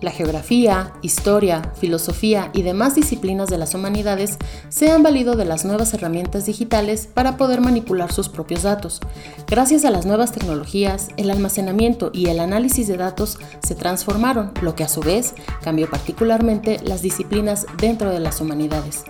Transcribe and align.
La 0.00 0.10
geografía, 0.10 0.92
historia, 1.02 1.72
filosofía 1.74 2.50
y 2.52 2.62
demás 2.62 2.94
disciplinas 2.94 3.48
de 3.48 3.58
las 3.58 3.74
humanidades 3.74 4.36
se 4.68 4.90
han 4.90 5.02
valido 5.02 5.36
de 5.36 5.44
las 5.44 5.64
nuevas 5.64 5.94
herramientas 5.94 6.46
digitales 6.46 7.08
para 7.12 7.36
poder 7.36 7.60
manipular 7.60 8.12
sus 8.12 8.28
propios 8.28 8.62
datos. 8.62 9.00
Gracias 9.46 9.84
a 9.84 9.90
las 9.90 10.04
nuevas 10.04 10.32
tecnologías, 10.32 11.08
el 11.16 11.30
almacenamiento 11.30 12.10
y 12.12 12.26
el 12.28 12.40
análisis 12.40 12.88
de 12.88 12.96
datos 12.96 13.38
se 13.66 13.74
transformaron, 13.74 14.52
lo 14.60 14.74
que 14.74 14.84
a 14.84 14.88
su 14.88 15.00
vez 15.00 15.34
cambió 15.62 15.88
particularmente 15.88 16.78
las 16.84 17.02
disciplinas 17.02 17.66
dentro 17.78 18.10
de 18.10 18.20
las 18.20 18.40
humanidades. 18.40 19.04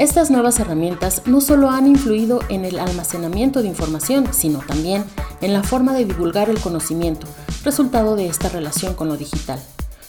Estas 0.00 0.30
nuevas 0.30 0.58
herramientas 0.58 1.20
no 1.26 1.42
solo 1.42 1.68
han 1.68 1.86
influido 1.86 2.40
en 2.48 2.64
el 2.64 2.78
almacenamiento 2.78 3.60
de 3.60 3.68
información, 3.68 4.32
sino 4.32 4.60
también 4.60 5.04
en 5.42 5.52
la 5.52 5.62
forma 5.62 5.92
de 5.92 6.06
divulgar 6.06 6.48
el 6.48 6.58
conocimiento, 6.58 7.26
resultado 7.64 8.16
de 8.16 8.26
esta 8.26 8.48
relación 8.48 8.94
con 8.94 9.08
lo 9.08 9.18
digital. 9.18 9.60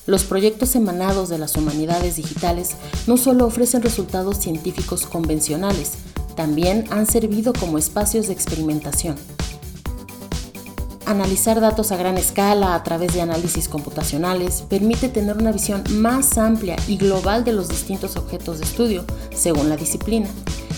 Los 0.05 0.23
proyectos 0.23 0.77
emanados 0.77 1.27
de 1.27 1.39
las 1.39 1.57
humanidades 1.57 2.15
digitales 2.15 2.77
no 3.05 3.17
solo 3.17 3.45
ofrecen 3.45 3.81
resultados 3.81 4.37
científicos 4.37 5.05
convencionales, 5.05 5.95
también 6.37 6.85
han 6.89 7.05
servido 7.05 7.51
como 7.51 7.77
espacios 7.77 8.27
de 8.27 8.33
experimentación. 8.33 9.17
Analizar 11.11 11.59
datos 11.59 11.91
a 11.91 11.97
gran 11.97 12.17
escala 12.17 12.73
a 12.73 12.83
través 12.83 13.13
de 13.13 13.19
análisis 13.19 13.67
computacionales 13.67 14.61
permite 14.69 15.09
tener 15.09 15.35
una 15.35 15.51
visión 15.51 15.83
más 15.89 16.37
amplia 16.37 16.77
y 16.87 16.95
global 16.95 17.43
de 17.43 17.51
los 17.51 17.67
distintos 17.67 18.15
objetos 18.15 18.59
de 18.59 18.63
estudio, 18.63 19.03
según 19.35 19.67
la 19.67 19.75
disciplina. 19.75 20.29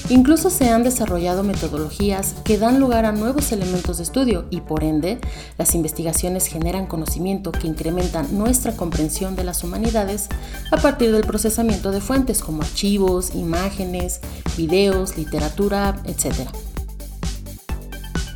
Incluso 0.09 0.49
se 0.49 0.71
han 0.71 0.83
desarrollado 0.83 1.43
metodologías 1.43 2.33
que 2.43 2.57
dan 2.57 2.79
lugar 2.79 3.05
a 3.05 3.11
nuevos 3.11 3.51
elementos 3.51 3.97
de 3.97 4.03
estudio 4.03 4.45
y 4.49 4.61
por 4.61 4.83
ende 4.83 5.19
las 5.59 5.75
investigaciones 5.75 6.47
generan 6.47 6.87
conocimiento 6.87 7.51
que 7.51 7.67
incrementan 7.67 8.35
nuestra 8.35 8.75
comprensión 8.75 9.35
de 9.35 9.43
las 9.43 9.63
humanidades 9.63 10.29
a 10.71 10.77
partir 10.77 11.11
del 11.11 11.27
procesamiento 11.27 11.91
de 11.91 12.01
fuentes 12.01 12.41
como 12.41 12.63
archivos, 12.63 13.35
imágenes, 13.35 14.19
videos, 14.57 15.15
literatura, 15.15 16.01
etc. 16.05 16.49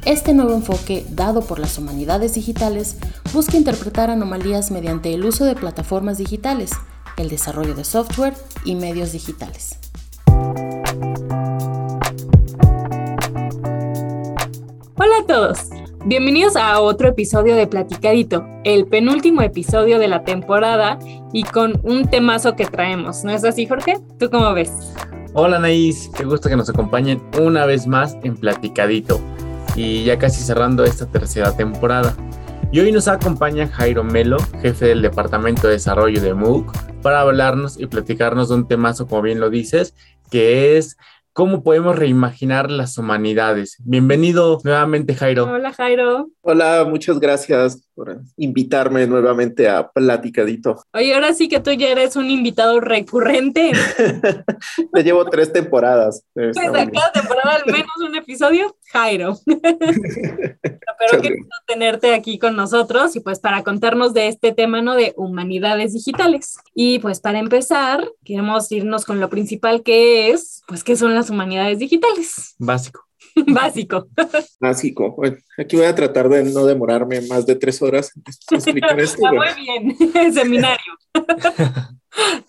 Este 0.07 0.33
nuevo 0.33 0.53
enfoque, 0.53 1.05
dado 1.09 1.41
por 1.41 1.59
las 1.59 1.77
humanidades 1.77 2.35
digitales, 2.35 2.97
busca 3.33 3.57
interpretar 3.57 4.09
anomalías 4.09 4.71
mediante 4.71 5.13
el 5.13 5.25
uso 5.25 5.43
de 5.43 5.53
plataformas 5.53 6.17
digitales, 6.17 6.71
el 7.17 7.27
desarrollo 7.27 7.75
de 7.75 7.83
software 7.83 8.33
y 8.63 8.75
medios 8.75 9.11
digitales. 9.11 9.77
Hola 14.95 15.17
a 15.23 15.25
todos, 15.27 15.71
bienvenidos 16.05 16.55
a 16.55 16.79
otro 16.79 17.09
episodio 17.09 17.57
de 17.57 17.67
Platicadito, 17.67 18.47
el 18.63 18.85
penúltimo 18.85 19.41
episodio 19.41 19.99
de 19.99 20.07
la 20.07 20.23
temporada 20.23 20.99
y 21.33 21.43
con 21.43 21.81
un 21.83 22.07
temazo 22.09 22.55
que 22.55 22.65
traemos, 22.65 23.25
¿no 23.25 23.31
es 23.31 23.43
así 23.43 23.65
Jorge? 23.65 23.99
¿Tú 24.17 24.29
cómo 24.29 24.53
ves? 24.53 24.71
Hola 25.33 25.59
Naís, 25.59 26.09
qué 26.15 26.23
gusto 26.23 26.47
que 26.47 26.55
nos 26.55 26.69
acompañen 26.69 27.21
una 27.41 27.65
vez 27.65 27.87
más 27.87 28.15
en 28.23 28.37
Platicadito 28.37 29.19
y 29.77 30.03
ya 30.03 30.17
casi 30.17 30.43
cerrando 30.43 30.83
esta 30.83 31.05
tercera 31.05 31.55
temporada. 31.55 32.13
Y 32.71 32.81
hoy 32.81 32.91
nos 32.91 33.07
acompaña 33.07 33.67
Jairo 33.67 34.03
Melo, 34.03 34.37
jefe 34.61 34.87
del 34.87 35.01
Departamento 35.01 35.67
de 35.67 35.73
Desarrollo 35.73 36.19
de 36.19 36.33
MOOC, 36.33 36.75
para 37.01 37.21
hablarnos 37.21 37.79
y 37.79 37.85
platicarnos 37.85 38.49
de 38.49 38.55
un 38.55 38.67
temazo, 38.67 39.07
como 39.07 39.21
bien 39.21 39.39
lo 39.39 39.49
dices, 39.49 39.93
que 40.29 40.77
es 40.77 40.97
cómo 41.31 41.63
podemos 41.63 41.95
reimaginar 41.95 42.69
las 42.69 42.97
humanidades. 42.97 43.77
Bienvenido 43.85 44.59
nuevamente, 44.65 45.15
Jairo. 45.15 45.45
Hola, 45.45 45.71
Jairo. 45.71 46.27
Hola, 46.41 46.85
muchas 46.89 47.19
gracias 47.19 47.86
por 47.97 48.21
invitarme 48.37 49.07
nuevamente 49.07 49.67
a 49.67 49.89
Platicadito. 49.89 50.83
Oye, 50.93 51.15
ahora 51.15 51.33
sí 51.33 51.49
que 51.49 51.59
tú 51.59 51.71
ya 51.71 51.89
eres 51.89 52.15
un 52.15 52.29
invitado 52.29 52.79
recurrente. 52.79 53.71
Te 54.93 55.03
llevo 55.03 55.25
tres 55.25 55.51
temporadas. 55.51 56.23
Pues 56.35 56.55
a 56.59 56.71
cada 56.71 57.11
temporada 57.11 57.55
al 57.55 57.65
menos 57.65 57.89
un 58.07 58.15
episodio, 58.15 58.77
Jairo. 58.93 59.39
Pero 59.47 61.21
qué 61.23 61.29
gusto 61.29 61.55
tenerte 61.65 62.13
aquí 62.13 62.37
con 62.37 62.55
nosotros 62.55 63.15
y 63.15 63.19
pues 63.19 63.39
para 63.39 63.63
contarnos 63.63 64.13
de 64.13 64.27
este 64.27 64.51
tema, 64.51 64.83
¿no? 64.83 64.93
De 64.93 65.15
humanidades 65.17 65.93
digitales. 65.93 66.57
Y 66.75 66.99
pues 66.99 67.19
para 67.19 67.39
empezar, 67.39 68.07
queremos 68.23 68.71
irnos 68.71 69.05
con 69.05 69.19
lo 69.19 69.29
principal 69.31 69.81
que 69.81 70.29
es, 70.29 70.61
pues, 70.67 70.83
¿qué 70.83 70.95
son 70.95 71.15
las 71.15 71.31
humanidades 71.31 71.79
digitales. 71.79 72.53
Básico. 72.59 73.06
Básico. 73.47 74.07
Básico. 74.59 75.15
Bueno, 75.15 75.37
aquí 75.57 75.75
voy 75.75 75.85
a 75.85 75.95
tratar 75.95 76.29
de 76.29 76.43
no 76.43 76.65
demorarme 76.65 77.21
más 77.21 77.45
de 77.45 77.55
tres 77.55 77.81
horas 77.81 78.11
en 78.15 78.23
explicar 78.57 78.99
esto. 78.99 79.21
muy 79.21 79.47
bien, 79.55 80.33
seminario. 80.33 80.93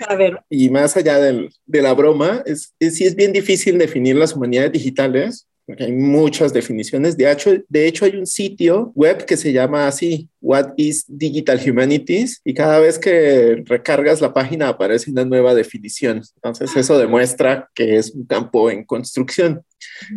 a 0.08 0.14
ver. 0.14 0.40
Y 0.48 0.70
más 0.70 0.96
allá 0.96 1.18
de 1.18 1.82
la 1.82 1.92
broma, 1.94 2.42
es, 2.46 2.74
es, 2.78 2.96
sí 2.96 3.04
es 3.04 3.14
bien 3.14 3.32
difícil 3.32 3.78
definir 3.78 4.16
las 4.16 4.34
humanidades 4.34 4.72
digitales 4.72 5.46
porque 5.68 5.84
hay 5.84 5.92
muchas 5.92 6.54
definiciones. 6.54 7.14
De 7.14 7.30
hecho, 7.30 7.50
de 7.68 7.86
hecho, 7.86 8.06
hay 8.06 8.16
un 8.16 8.26
sitio 8.26 8.90
web 8.94 9.26
que 9.26 9.36
se 9.36 9.52
llama 9.52 9.86
así, 9.86 10.26
What 10.40 10.72
is 10.78 11.04
Digital 11.06 11.60
Humanities? 11.62 12.40
Y 12.42 12.54
cada 12.54 12.80
vez 12.80 12.98
que 12.98 13.62
recargas 13.66 14.22
la 14.22 14.32
página 14.32 14.68
aparece 14.68 15.10
una 15.10 15.26
nueva 15.26 15.54
definición. 15.54 16.22
Entonces, 16.36 16.74
eso 16.74 16.96
demuestra 16.96 17.68
que 17.74 17.96
es 17.96 18.12
un 18.12 18.24
campo 18.24 18.70
en 18.70 18.82
construcción. 18.82 19.62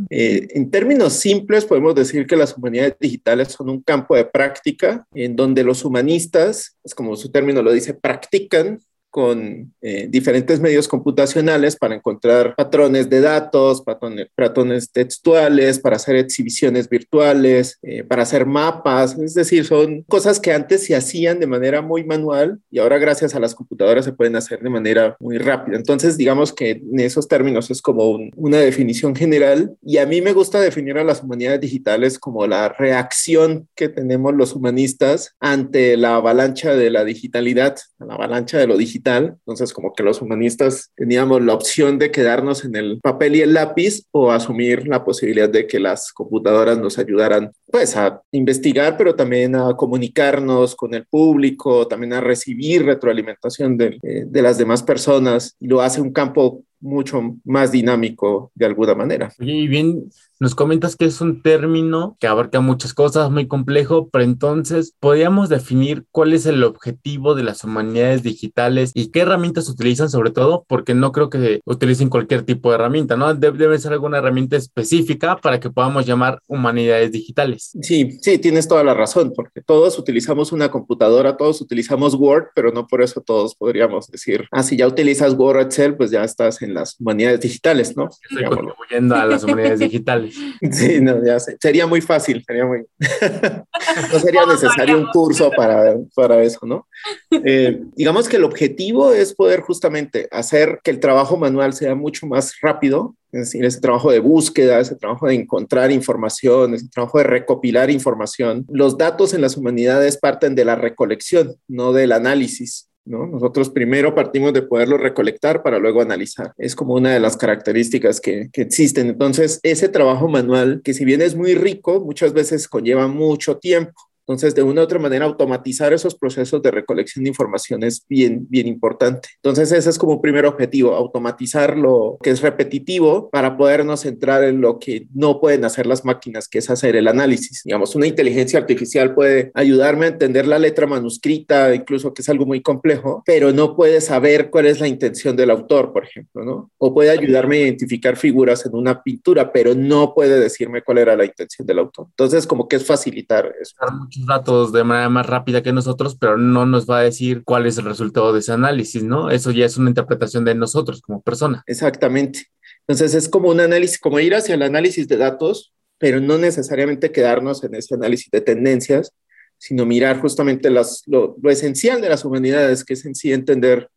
Eh, 0.09 0.47
en 0.51 0.71
términos 0.71 1.13
simples, 1.13 1.65
podemos 1.65 1.95
decir 1.95 2.25
que 2.25 2.37
las 2.37 2.55
humanidades 2.55 2.95
digitales 2.97 3.49
son 3.49 3.69
un 3.69 3.81
campo 3.81 4.15
de 4.15 4.23
práctica 4.23 5.05
en 5.13 5.35
donde 5.35 5.65
los 5.65 5.83
humanistas, 5.83 6.77
es 6.81 6.95
como 6.95 7.17
su 7.17 7.29
término 7.29 7.61
lo 7.61 7.73
dice, 7.73 7.93
practican 7.93 8.79
con 9.11 9.73
eh, 9.81 10.07
diferentes 10.09 10.61
medios 10.61 10.87
computacionales 10.87 11.75
para 11.75 11.95
encontrar 11.95 12.55
patrones 12.55 13.09
de 13.09 13.19
datos, 13.19 13.81
patrones, 13.81 14.91
textuales, 14.91 15.79
para 15.79 15.97
hacer 15.97 16.15
exhibiciones 16.15 16.87
virtuales, 16.87 17.77
eh, 17.83 18.03
para 18.05 18.23
hacer 18.23 18.45
mapas, 18.45 19.17
es 19.19 19.33
decir, 19.33 19.65
son 19.65 20.03
cosas 20.03 20.39
que 20.39 20.53
antes 20.53 20.85
se 20.85 20.95
hacían 20.95 21.39
de 21.41 21.47
manera 21.47 21.81
muy 21.81 22.05
manual 22.05 22.59
y 22.71 22.79
ahora 22.79 22.97
gracias 22.97 23.35
a 23.35 23.39
las 23.39 23.53
computadoras 23.53 24.05
se 24.05 24.13
pueden 24.13 24.37
hacer 24.37 24.61
de 24.61 24.69
manera 24.69 25.17
muy 25.19 25.37
rápida. 25.37 25.75
Entonces, 25.75 26.17
digamos 26.17 26.53
que 26.53 26.71
en 26.71 26.99
esos 27.01 27.27
términos 27.27 27.69
es 27.69 27.81
como 27.81 28.17
una 28.37 28.57
definición 28.57 29.13
general 29.13 29.75
y 29.83 29.97
a 29.97 30.05
mí 30.05 30.21
me 30.21 30.31
gusta 30.31 30.61
definir 30.61 30.97
a 30.97 31.03
las 31.03 31.21
humanidades 31.21 31.59
digitales 31.59 32.17
como 32.17 32.47
la 32.47 32.69
reacción 32.69 33.67
que 33.75 33.89
tenemos 33.89 34.33
los 34.33 34.55
humanistas 34.55 35.35
ante 35.41 35.97
la 35.97 36.15
avalancha 36.15 36.75
de 36.75 36.89
la 36.89 37.03
digitalidad, 37.03 37.75
la 37.99 38.13
avalancha 38.13 38.57
de 38.57 38.67
lo 38.67 38.77
digital 38.77 39.00
entonces 39.05 39.73
como 39.73 39.93
que 39.93 40.03
los 40.03 40.21
humanistas 40.21 40.91
teníamos 40.95 41.41
la 41.41 41.53
opción 41.53 41.97
de 41.97 42.11
quedarnos 42.11 42.65
en 42.65 42.75
el 42.75 42.99
papel 43.01 43.35
y 43.35 43.41
el 43.41 43.53
lápiz 43.53 44.03
o 44.11 44.31
asumir 44.31 44.87
la 44.87 45.03
posibilidad 45.03 45.49
de 45.49 45.67
que 45.67 45.79
las 45.79 46.11
computadoras 46.11 46.77
nos 46.77 46.97
ayudaran 46.97 47.51
pues 47.71 47.95
a 47.95 48.21
investigar, 48.31 48.97
pero 48.97 49.15
también 49.15 49.55
a 49.55 49.75
comunicarnos 49.75 50.75
con 50.75 50.93
el 50.93 51.05
público, 51.05 51.87
también 51.87 52.13
a 52.13 52.21
recibir 52.21 52.85
retroalimentación 52.85 53.77
de, 53.77 53.99
eh, 54.03 54.25
de 54.27 54.41
las 54.41 54.57
demás 54.57 54.83
personas. 54.83 55.55
Lo 55.59 55.81
hace 55.81 56.01
un 56.01 56.11
campo 56.11 56.63
mucho 56.81 57.21
más 57.45 57.71
dinámico 57.71 58.51
de 58.55 58.65
alguna 58.65 58.95
manera. 58.95 59.31
y 59.39 59.67
bien, 59.67 60.09
nos 60.39 60.55
comentas 60.55 60.95
que 60.95 61.05
es 61.05 61.21
un 61.21 61.43
término 61.43 62.17
que 62.19 62.27
abarca 62.27 62.59
muchas 62.59 62.93
cosas, 62.93 63.29
muy 63.29 63.47
complejo, 63.47 64.09
pero 64.09 64.23
entonces 64.23 64.95
podríamos 64.99 65.49
definir 65.49 66.05
cuál 66.11 66.33
es 66.33 66.47
el 66.47 66.63
objetivo 66.63 67.35
de 67.35 67.43
las 67.43 67.63
humanidades 67.63 68.23
digitales 68.23 68.91
y 68.95 69.11
qué 69.11 69.21
herramientas 69.21 69.69
utilizan 69.69 70.09
sobre 70.09 70.31
todo, 70.31 70.65
porque 70.67 70.95
no 70.95 71.11
creo 71.11 71.29
que 71.29 71.61
utilicen 71.65 72.09
cualquier 72.09 72.41
tipo 72.41 72.69
de 72.69 72.75
herramienta, 72.75 73.15
¿no? 73.15 73.33
Debe, 73.35 73.77
ser 73.77 73.93
alguna 73.93 74.17
herramienta 74.17 74.57
específica 74.57 75.37
para 75.37 75.59
que 75.59 75.69
podamos 75.69 76.05
llamar 76.05 76.41
humanidades 76.47 77.11
digitales. 77.11 77.60
Sí, 77.61 78.17
sí, 78.21 78.39
tienes 78.39 78.67
toda 78.67 78.83
la 78.83 78.95
razón, 78.95 79.33
porque 79.35 79.61
todos 79.61 79.99
utilizamos 79.99 80.51
una 80.51 80.71
computadora, 80.71 81.37
todos 81.37 81.61
utilizamos 81.61 82.15
Word, 82.15 82.47
pero 82.55 82.71
no 82.71 82.87
por 82.87 83.03
eso 83.03 83.21
todos 83.21 83.53
podríamos 83.53 84.07
decir, 84.07 84.47
ah, 84.51 84.63
si 84.63 84.77
ya 84.77 84.87
utilizas 84.87 85.35
Word 85.35 85.61
Excel, 85.61 85.95
pues 85.95 86.09
ya 86.09 86.23
estás 86.23 86.63
en 86.63 86.73
las 86.73 86.99
humanidades 86.99 87.39
digitales, 87.41 87.95
¿no? 87.95 88.09
Estoy 88.29 88.45
contribuyendo 88.45 89.15
a 89.15 89.25
las 89.27 89.43
humanidades 89.43 89.79
digitales. 89.91 90.35
Sí, 90.71 91.01
no, 91.01 91.23
ya 91.23 91.39
sé. 91.39 91.57
Sería 91.61 91.85
muy 91.85 92.01
fácil, 92.01 92.43
sería 92.47 92.65
muy... 92.65 92.83
no 94.11 94.19
sería 94.19 94.45
necesario 94.47 94.97
un 94.97 95.05
curso 95.07 95.51
para, 95.55 95.95
para 96.15 96.41
eso, 96.41 96.65
¿no? 96.65 96.87
Eh, 97.29 97.79
digamos 97.95 98.27
que 98.27 98.37
el 98.37 98.43
objetivo 98.43 99.11
es 99.11 99.35
poder 99.35 99.61
justamente 99.61 100.27
hacer 100.31 100.79
que 100.83 100.89
el 100.89 100.99
trabajo 100.99 101.37
manual 101.37 101.73
sea 101.73 101.93
mucho 101.93 102.25
más 102.25 102.55
rápido, 102.59 103.15
es 103.31 103.39
decir, 103.39 103.63
ese 103.63 103.79
trabajo 103.79 104.11
de 104.11 104.19
búsqueda, 104.19 104.79
ese 104.79 104.95
trabajo 104.95 105.27
de 105.27 105.35
encontrar 105.35 105.91
información, 105.91 106.73
ese 106.73 106.89
trabajo 106.89 107.17
de 107.17 107.23
recopilar 107.23 107.89
información. 107.89 108.65
Los 108.69 108.97
datos 108.97 109.33
en 109.33 109.41
las 109.41 109.55
humanidades 109.57 110.17
parten 110.17 110.53
de 110.55 110.65
la 110.65 110.75
recolección, 110.75 111.55
no 111.67 111.93
del 111.93 112.11
análisis. 112.11 112.89
Nosotros 113.03 113.69
primero 113.69 114.13
partimos 114.13 114.53
de 114.53 114.61
poderlo 114.61 114.97
recolectar 114.97 115.63
para 115.63 115.79
luego 115.79 116.01
analizar. 116.01 116.53
Es 116.57 116.75
como 116.75 116.93
una 116.93 117.11
de 117.11 117.19
las 117.19 117.35
características 117.35 118.21
que, 118.21 118.49
existen. 118.53 119.07
Entonces, 119.07 119.59
ese 119.63 119.89
trabajo 119.89 120.27
manual, 120.27 120.81
que 120.83 120.93
si 120.93 121.03
bien 121.03 121.21
es 121.21 121.35
muy 121.35 121.55
rico, 121.55 121.99
muchas 121.99 122.33
veces 122.33 122.67
conlleva 122.67 123.07
mucho 123.07 123.57
tiempo 123.57 124.10
Entonces, 124.21 124.55
de 124.55 124.63
una 124.63 124.81
u 124.81 124.83
otra 124.83 124.99
manera, 124.99 125.25
automatizar 125.25 125.93
esos 125.93 126.15
procesos 126.15 126.61
de 126.61 126.71
recolección 126.71 127.23
de 127.23 127.29
información 127.29 127.83
es 127.83 128.05
bien, 128.07 128.47
bien 128.49 128.67
importante. 128.67 129.29
Entonces, 129.37 129.71
ese 129.71 129.89
es 129.89 129.97
como 129.97 130.13
un 130.13 130.21
primer 130.21 130.45
objetivo, 130.45 130.95
automatizar 130.95 131.77
lo 131.77 132.17
que 132.21 132.29
es 132.29 132.41
repetitivo 132.41 133.29
para 133.29 133.57
podernos 133.57 134.01
centrar 134.01 134.43
en 134.43 134.61
lo 134.61 134.79
que 134.79 135.07
no 135.13 135.39
pueden 135.39 135.65
hacer 135.65 135.85
las 135.85 136.05
máquinas, 136.05 136.47
que 136.47 136.59
es 136.59 136.69
hacer 136.69 136.95
el 136.95 137.07
análisis. 137.07 137.61
Digamos, 137.65 137.95
una 137.95 138.07
inteligencia 138.07 138.59
artificial 138.59 139.13
puede 139.13 139.51
ayudarme 139.53 140.05
a 140.05 140.09
entender 140.09 140.47
la 140.47 140.59
letra 140.59 140.87
manuscrita, 140.87 141.73
incluso 141.73 142.13
que 142.13 142.21
es 142.21 142.29
algo 142.29 142.45
muy 142.45 142.61
complejo, 142.61 143.23
pero 143.25 143.51
no 143.51 143.75
puede 143.75 144.01
saber 144.01 144.49
cuál 144.49 144.67
es 144.67 144.79
la 144.79 144.87
intención 144.87 145.35
del 145.35 145.51
autor, 145.51 145.91
por 145.91 146.05
ejemplo, 146.05 146.43
¿no? 146.43 146.71
O 146.77 146.93
puede 146.93 147.09
ayudarme 147.09 147.57
a 147.57 147.61
identificar 147.61 148.17
figuras 148.17 148.65
en 148.65 148.75
una 148.75 149.01
pintura, 149.01 149.51
pero 149.51 149.73
no 149.75 150.13
puede 150.13 150.39
decirme 150.39 150.81
cuál 150.83 150.99
era 150.99 151.15
la 151.15 151.25
intención 151.25 151.65
del 151.65 151.79
autor. 151.79 152.07
Entonces, 152.09 152.47
como 152.47 152.67
que 152.67 152.77
es 152.77 152.85
facilitar 152.85 153.53
eso. 153.59 153.75
Muchos 154.11 154.25
datos 154.25 154.73
de 154.73 154.83
manera 154.83 155.07
más 155.07 155.25
rápida 155.25 155.63
que 155.63 155.71
nosotros, 155.71 156.17
pero 156.19 156.35
no 156.35 156.65
nos 156.65 156.85
va 156.85 156.99
a 156.99 157.03
decir 157.03 157.43
cuál 157.45 157.65
es 157.65 157.77
el 157.77 157.85
resultado 157.85 158.33
de 158.33 158.39
ese 158.39 158.51
análisis, 158.51 159.03
¿no? 159.03 159.31
Eso 159.31 159.51
ya 159.51 159.65
es 159.65 159.77
una 159.77 159.89
interpretación 159.89 160.43
de 160.43 160.53
nosotros 160.53 161.01
como 161.01 161.21
persona. 161.21 161.63
Exactamente. 161.65 162.47
Entonces, 162.81 163.13
es 163.13 163.29
como 163.29 163.47
un 163.47 163.61
análisis, 163.61 163.97
como 163.97 164.19
ir 164.19 164.35
hacia 164.35 164.55
el 164.55 164.63
análisis 164.63 165.07
de 165.07 165.15
datos, 165.15 165.73
pero 165.97 166.19
no 166.19 166.37
necesariamente 166.37 167.13
quedarnos 167.13 167.63
en 167.63 167.73
ese 167.73 167.95
análisis 167.95 168.29
de 168.29 168.41
tendencias, 168.41 169.13
sino 169.57 169.85
mirar 169.85 170.19
justamente 170.19 170.69
las, 170.69 171.03
lo, 171.05 171.37
esencial 171.45 172.01
de 172.01 172.09
las 172.09 172.25
humanidades, 172.25 172.83
que 172.83 172.95
es 172.95 173.05
en 173.05 173.15
sí 173.15 173.31
entender 173.31 173.87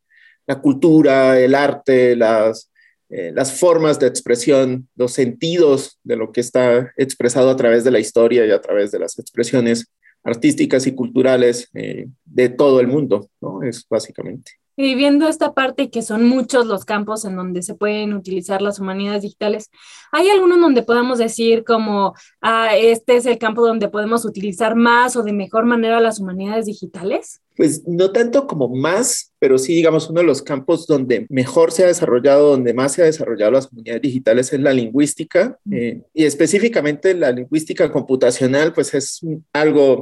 la 0.46 0.60
cultura, 0.60 1.40
el 1.40 1.56
arte, 1.56 2.14
las, 2.14 2.70
eh, 3.08 3.32
las 3.34 3.58
formas 3.58 3.98
de 3.98 4.06
expresión, 4.06 4.88
los 4.94 5.12
sentidos 5.12 5.98
de 6.04 6.14
lo 6.14 6.30
que 6.30 6.40
está 6.40 6.92
expresado 6.96 7.50
a 7.50 7.56
través 7.56 7.82
de 7.82 7.90
la 7.90 7.98
historia 7.98 8.46
y 8.46 8.52
a 8.52 8.60
través 8.60 8.92
de 8.92 9.00
las 9.00 9.18
expresiones 9.18 9.88
artísticas 10.24 10.86
y 10.86 10.94
culturales 10.94 11.70
eh, 11.74 12.08
de 12.24 12.48
todo 12.48 12.80
el 12.80 12.88
mundo, 12.88 13.28
¿no? 13.40 13.62
Es 13.62 13.86
básicamente. 13.88 14.52
Y 14.76 14.96
viendo 14.96 15.28
esta 15.28 15.54
parte 15.54 15.88
que 15.88 16.02
son 16.02 16.26
muchos 16.26 16.66
los 16.66 16.84
campos 16.84 17.24
en 17.24 17.36
donde 17.36 17.62
se 17.62 17.76
pueden 17.76 18.12
utilizar 18.12 18.60
las 18.60 18.80
humanidades 18.80 19.22
digitales, 19.22 19.70
¿hay 20.10 20.28
alguno 20.28 20.58
donde 20.58 20.82
podamos 20.82 21.18
decir 21.18 21.62
como, 21.62 22.14
ah, 22.40 22.74
este 22.76 23.16
es 23.16 23.26
el 23.26 23.38
campo 23.38 23.64
donde 23.64 23.88
podemos 23.88 24.24
utilizar 24.24 24.74
más 24.74 25.14
o 25.14 25.22
de 25.22 25.32
mejor 25.32 25.64
manera 25.64 26.00
las 26.00 26.18
humanidades 26.18 26.66
digitales? 26.66 27.40
Pues 27.56 27.86
no 27.86 28.10
tanto 28.10 28.46
como 28.46 28.68
más, 28.68 29.32
pero 29.38 29.58
sí, 29.58 29.74
digamos, 29.74 30.10
uno 30.10 30.20
de 30.20 30.26
los 30.26 30.42
campos 30.42 30.86
donde 30.86 31.26
mejor 31.28 31.70
se 31.70 31.84
ha 31.84 31.86
desarrollado, 31.86 32.50
donde 32.50 32.74
más 32.74 32.92
se 32.92 33.02
ha 33.02 33.06
desarrollado 33.06 33.52
las 33.52 33.70
humanidades 33.70 34.02
digitales 34.02 34.52
es 34.52 34.60
la 34.60 34.72
lingüística, 34.72 35.58
eh, 35.70 36.02
y 36.12 36.24
específicamente 36.24 37.14
la 37.14 37.30
lingüística 37.30 37.92
computacional, 37.92 38.72
pues 38.72 38.92
es 38.94 39.20
algo 39.52 40.00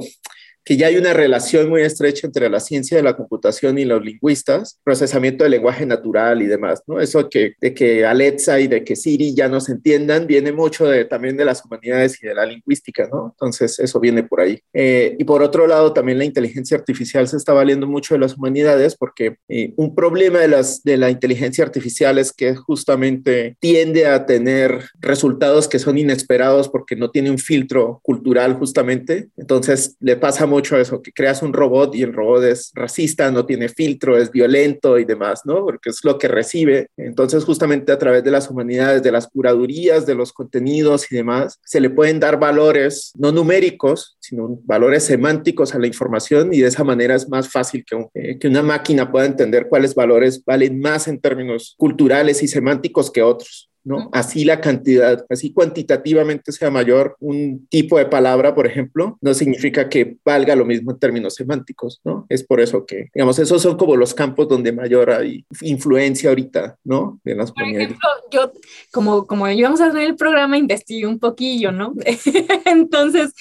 que 0.63 0.77
ya 0.77 0.87
hay 0.87 0.97
una 0.97 1.13
relación 1.13 1.69
muy 1.69 1.81
estrecha 1.81 2.27
entre 2.27 2.49
la 2.49 2.59
ciencia 2.59 2.97
de 2.97 3.03
la 3.03 3.15
computación 3.15 3.77
y 3.77 3.85
los 3.85 4.03
lingüistas, 4.03 4.79
procesamiento 4.83 5.43
del 5.43 5.51
lenguaje 5.51 5.85
natural 5.85 6.41
y 6.41 6.47
demás, 6.47 6.83
¿no? 6.87 6.99
Eso 6.99 7.29
que, 7.29 7.53
de 7.59 7.73
que 7.73 8.05
Alexa 8.05 8.59
y 8.59 8.67
de 8.67 8.83
que 8.83 8.95
Siri 8.95 9.35
ya 9.35 9.47
no 9.47 9.59
se 9.59 9.73
entiendan, 9.73 10.27
viene 10.27 10.51
mucho 10.51 10.87
de, 10.87 11.05
también 11.05 11.37
de 11.37 11.45
las 11.45 11.63
humanidades 11.65 12.21
y 12.21 12.27
de 12.27 12.33
la 12.33 12.45
lingüística, 12.45 13.09
¿no? 13.11 13.31
Entonces, 13.31 13.79
eso 13.79 13.99
viene 13.99 14.23
por 14.23 14.41
ahí. 14.41 14.59
Eh, 14.73 15.15
y 15.19 15.23
por 15.23 15.43
otro 15.43 15.67
lado, 15.67 15.93
también 15.93 16.17
la 16.17 16.25
inteligencia 16.25 16.77
artificial 16.77 17.27
se 17.27 17.37
está 17.37 17.53
valiendo 17.53 17.87
mucho 17.87 18.13
de 18.13 18.19
las 18.19 18.37
humanidades 18.37 18.95
porque 18.95 19.37
eh, 19.49 19.73
un 19.75 19.95
problema 19.95 20.39
de, 20.39 20.47
las, 20.47 20.83
de 20.83 20.97
la 20.97 21.09
inteligencia 21.09 21.63
artificial 21.63 22.17
es 22.17 22.31
que 22.31 22.55
justamente 22.55 23.57
tiende 23.59 24.07
a 24.07 24.25
tener 24.25 24.89
resultados 24.99 25.67
que 25.67 25.79
son 25.79 25.97
inesperados 25.97 26.69
porque 26.69 26.95
no 26.95 27.11
tiene 27.11 27.31
un 27.31 27.37
filtro 27.37 27.99
cultural 28.03 28.53
justamente. 28.55 29.29
Entonces, 29.37 29.95
le 29.99 30.15
pasa 30.15 30.45
mucho 30.53 30.77
eso, 30.77 31.01
que 31.01 31.11
creas 31.11 31.41
un 31.41 31.53
robot 31.53 31.95
y 31.95 32.03
el 32.03 32.13
robot 32.13 32.43
es 32.43 32.71
racista, 32.73 33.31
no 33.31 33.45
tiene 33.45 33.69
filtro, 33.69 34.17
es 34.17 34.31
violento 34.31 34.99
y 34.99 35.05
demás, 35.05 35.41
¿no? 35.45 35.65
Porque 35.65 35.89
es 35.89 36.03
lo 36.03 36.17
que 36.17 36.27
recibe. 36.27 36.87
Entonces, 36.97 37.43
justamente 37.43 37.91
a 37.91 37.97
través 37.97 38.23
de 38.23 38.31
las 38.31 38.49
humanidades, 38.49 39.03
de 39.03 39.11
las 39.11 39.27
curadurías, 39.27 40.05
de 40.05 40.15
los 40.15 40.31
contenidos 40.31 41.11
y 41.11 41.15
demás, 41.15 41.59
se 41.65 41.81
le 41.81 41.89
pueden 41.89 42.19
dar 42.19 42.39
valores 42.39 43.11
no 43.15 43.31
numéricos, 43.31 44.17
sino 44.19 44.59
valores 44.63 45.03
semánticos 45.03 45.73
a 45.73 45.79
la 45.79 45.87
información 45.87 46.53
y 46.53 46.61
de 46.61 46.67
esa 46.67 46.83
manera 46.83 47.15
es 47.15 47.27
más 47.27 47.49
fácil 47.49 47.83
que, 47.85 48.07
eh, 48.13 48.37
que 48.39 48.47
una 48.47 48.63
máquina 48.63 49.11
pueda 49.11 49.25
entender 49.25 49.67
cuáles 49.67 49.95
valores 49.95 50.43
valen 50.45 50.79
más 50.79 51.07
en 51.07 51.19
términos 51.19 51.75
culturales 51.77 52.43
y 52.43 52.47
semánticos 52.47 53.11
que 53.11 53.23
otros. 53.23 53.69
¿No? 53.83 54.09
Así 54.13 54.45
la 54.45 54.61
cantidad, 54.61 55.25
así 55.29 55.53
cuantitativamente 55.53 56.51
sea 56.51 56.71
mayor 56.71 57.15
un 57.19 57.67
tipo 57.67 57.97
de 57.97 58.05
palabra, 58.05 58.55
por 58.55 58.67
ejemplo, 58.67 59.17
no 59.21 59.33
significa 59.33 59.89
que 59.89 60.17
valga 60.23 60.55
lo 60.55 60.65
mismo 60.65 60.91
en 60.91 60.99
términos 60.99 61.35
semánticos, 61.35 62.01
¿no? 62.03 62.25
Es 62.29 62.43
por 62.43 62.59
eso 62.59 62.85
que, 62.85 63.09
digamos, 63.13 63.39
esos 63.39 63.61
son 63.61 63.77
como 63.77 63.95
los 63.95 64.13
campos 64.13 64.47
donde 64.47 64.71
mayor 64.71 65.11
hay 65.11 65.45
influencia 65.61 66.29
ahorita, 66.29 66.77
¿no? 66.83 67.19
De 67.23 67.35
las 67.35 67.51
por 67.51 67.63
ejemplo, 67.63 67.97
yo, 68.31 68.51
como, 68.91 69.27
como 69.27 69.47
íbamos 69.49 69.81
a 69.81 69.87
hacer 69.87 70.01
el 70.01 70.15
programa, 70.15 70.57
investigué 70.57 71.05
un 71.05 71.19
poquillo, 71.19 71.71
¿no? 71.71 71.93
Entonces, 72.65 73.33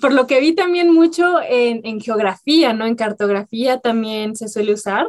por 0.00 0.12
lo 0.12 0.26
que 0.26 0.40
vi 0.40 0.54
también 0.54 0.92
mucho 0.92 1.40
en, 1.48 1.80
en 1.84 2.00
geografía, 2.00 2.72
¿no? 2.72 2.86
En 2.86 2.94
cartografía 2.94 3.78
también 3.78 4.36
se 4.36 4.48
suele 4.48 4.72
usar. 4.72 5.06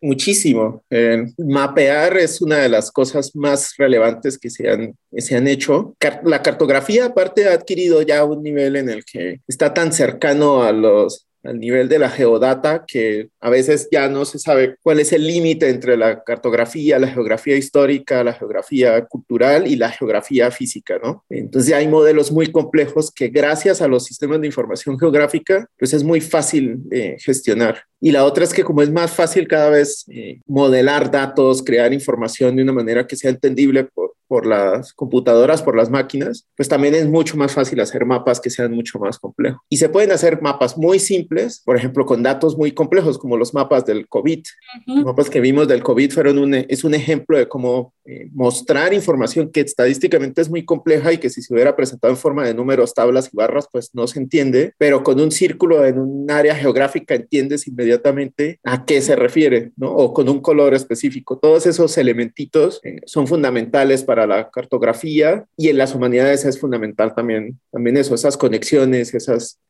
Muchísimo. 0.00 0.82
Eh, 0.90 1.26
mapear 1.38 2.16
es 2.16 2.42
una 2.42 2.56
de 2.56 2.68
las 2.68 2.90
cosas 2.90 3.36
más 3.36 3.74
relevantes 3.78 4.31
que 4.38 4.50
se 4.50 4.68
han, 4.68 4.94
se 5.16 5.36
han 5.36 5.48
hecho. 5.48 5.96
la 6.24 6.42
cartografía 6.42 7.06
aparte 7.06 7.48
ha 7.48 7.54
adquirido 7.54 8.02
ya 8.02 8.24
un 8.24 8.42
nivel 8.42 8.76
en 8.76 8.88
el 8.88 9.04
que 9.04 9.40
está 9.46 9.74
tan 9.74 9.92
cercano 9.92 10.62
a 10.62 10.72
los 10.72 11.26
al 11.44 11.58
nivel 11.58 11.88
de 11.88 11.98
la 11.98 12.10
geodata, 12.10 12.84
que 12.86 13.28
a 13.40 13.50
veces 13.50 13.88
ya 13.90 14.08
no 14.08 14.24
se 14.24 14.38
sabe 14.38 14.76
cuál 14.82 15.00
es 15.00 15.12
el 15.12 15.26
límite 15.26 15.68
entre 15.68 15.96
la 15.96 16.22
cartografía, 16.22 16.98
la 16.98 17.08
geografía 17.08 17.56
histórica, 17.56 18.22
la 18.22 18.34
geografía 18.34 19.04
cultural 19.06 19.66
y 19.66 19.76
la 19.76 19.90
geografía 19.90 20.50
física, 20.50 21.00
¿no? 21.02 21.24
Entonces 21.28 21.74
hay 21.74 21.88
modelos 21.88 22.30
muy 22.30 22.52
complejos 22.52 23.10
que 23.10 23.28
gracias 23.28 23.82
a 23.82 23.88
los 23.88 24.04
sistemas 24.04 24.40
de 24.40 24.46
información 24.46 24.98
geográfica, 24.98 25.66
pues 25.78 25.92
es 25.92 26.04
muy 26.04 26.20
fácil 26.20 26.78
eh, 26.90 27.16
gestionar. 27.18 27.82
Y 28.00 28.10
la 28.10 28.24
otra 28.24 28.44
es 28.44 28.52
que 28.52 28.64
como 28.64 28.82
es 28.82 28.90
más 28.90 29.12
fácil 29.12 29.46
cada 29.46 29.70
vez 29.70 30.04
eh, 30.08 30.40
modelar 30.46 31.10
datos, 31.10 31.62
crear 31.62 31.92
información 31.92 32.56
de 32.56 32.62
una 32.62 32.72
manera 32.72 33.06
que 33.06 33.16
sea 33.16 33.30
entendible 33.30 33.84
por, 33.84 34.11
por 34.32 34.46
las 34.46 34.94
computadoras, 34.94 35.60
por 35.60 35.76
las 35.76 35.90
máquinas, 35.90 36.48
pues 36.56 36.66
también 36.66 36.94
es 36.94 37.06
mucho 37.06 37.36
más 37.36 37.52
fácil 37.52 37.78
hacer 37.80 38.06
mapas 38.06 38.40
que 38.40 38.48
sean 38.48 38.72
mucho 38.72 38.98
más 38.98 39.18
complejos. 39.18 39.60
Y 39.68 39.76
se 39.76 39.90
pueden 39.90 40.10
hacer 40.10 40.40
mapas 40.40 40.78
muy 40.78 40.98
simples, 41.00 41.60
por 41.66 41.76
ejemplo, 41.76 42.06
con 42.06 42.22
datos 42.22 42.56
muy 42.56 42.72
complejos, 42.72 43.18
como 43.18 43.36
los 43.36 43.52
mapas 43.52 43.84
del 43.84 44.08
COVID. 44.08 44.42
Los 44.86 45.04
mapas 45.04 45.28
que 45.28 45.42
vimos 45.42 45.68
del 45.68 45.82
COVID 45.82 46.12
fueron 46.12 46.38
un, 46.38 46.54
es 46.54 46.82
un 46.82 46.94
ejemplo 46.94 47.36
de 47.36 47.46
cómo 47.46 47.92
eh, 48.06 48.30
mostrar 48.32 48.94
información 48.94 49.52
que 49.52 49.60
estadísticamente 49.60 50.40
es 50.40 50.48
muy 50.48 50.64
compleja 50.64 51.12
y 51.12 51.18
que 51.18 51.28
si 51.28 51.42
se 51.42 51.52
hubiera 51.52 51.76
presentado 51.76 52.10
en 52.10 52.16
forma 52.16 52.46
de 52.46 52.54
números, 52.54 52.94
tablas 52.94 53.28
y 53.30 53.36
barras, 53.36 53.68
pues 53.70 53.90
no 53.92 54.06
se 54.06 54.18
entiende, 54.18 54.72
pero 54.78 55.04
con 55.04 55.20
un 55.20 55.30
círculo 55.30 55.84
en 55.84 55.98
un 55.98 56.30
área 56.30 56.56
geográfica 56.56 57.14
entiendes 57.14 57.68
inmediatamente 57.68 58.58
a 58.64 58.86
qué 58.86 59.02
se 59.02 59.14
refiere, 59.14 59.72
¿no? 59.76 59.92
O 59.92 60.14
con 60.14 60.30
un 60.30 60.40
color 60.40 60.72
específico. 60.72 61.38
Todos 61.38 61.66
esos 61.66 61.98
elementitos 61.98 62.80
eh, 62.82 63.02
son 63.04 63.26
fundamentales 63.26 64.02
para 64.02 64.21
la 64.26 64.50
cartografía 64.50 65.46
y 65.56 65.68
en 65.68 65.78
las 65.78 65.94
humanidades 65.94 66.44
es 66.44 66.58
fundamental 66.58 67.14
también, 67.14 67.60
también 67.70 67.96
eso, 67.96 68.14
esas 68.14 68.36
conexiones, 68.36 69.14
esas 69.14 69.60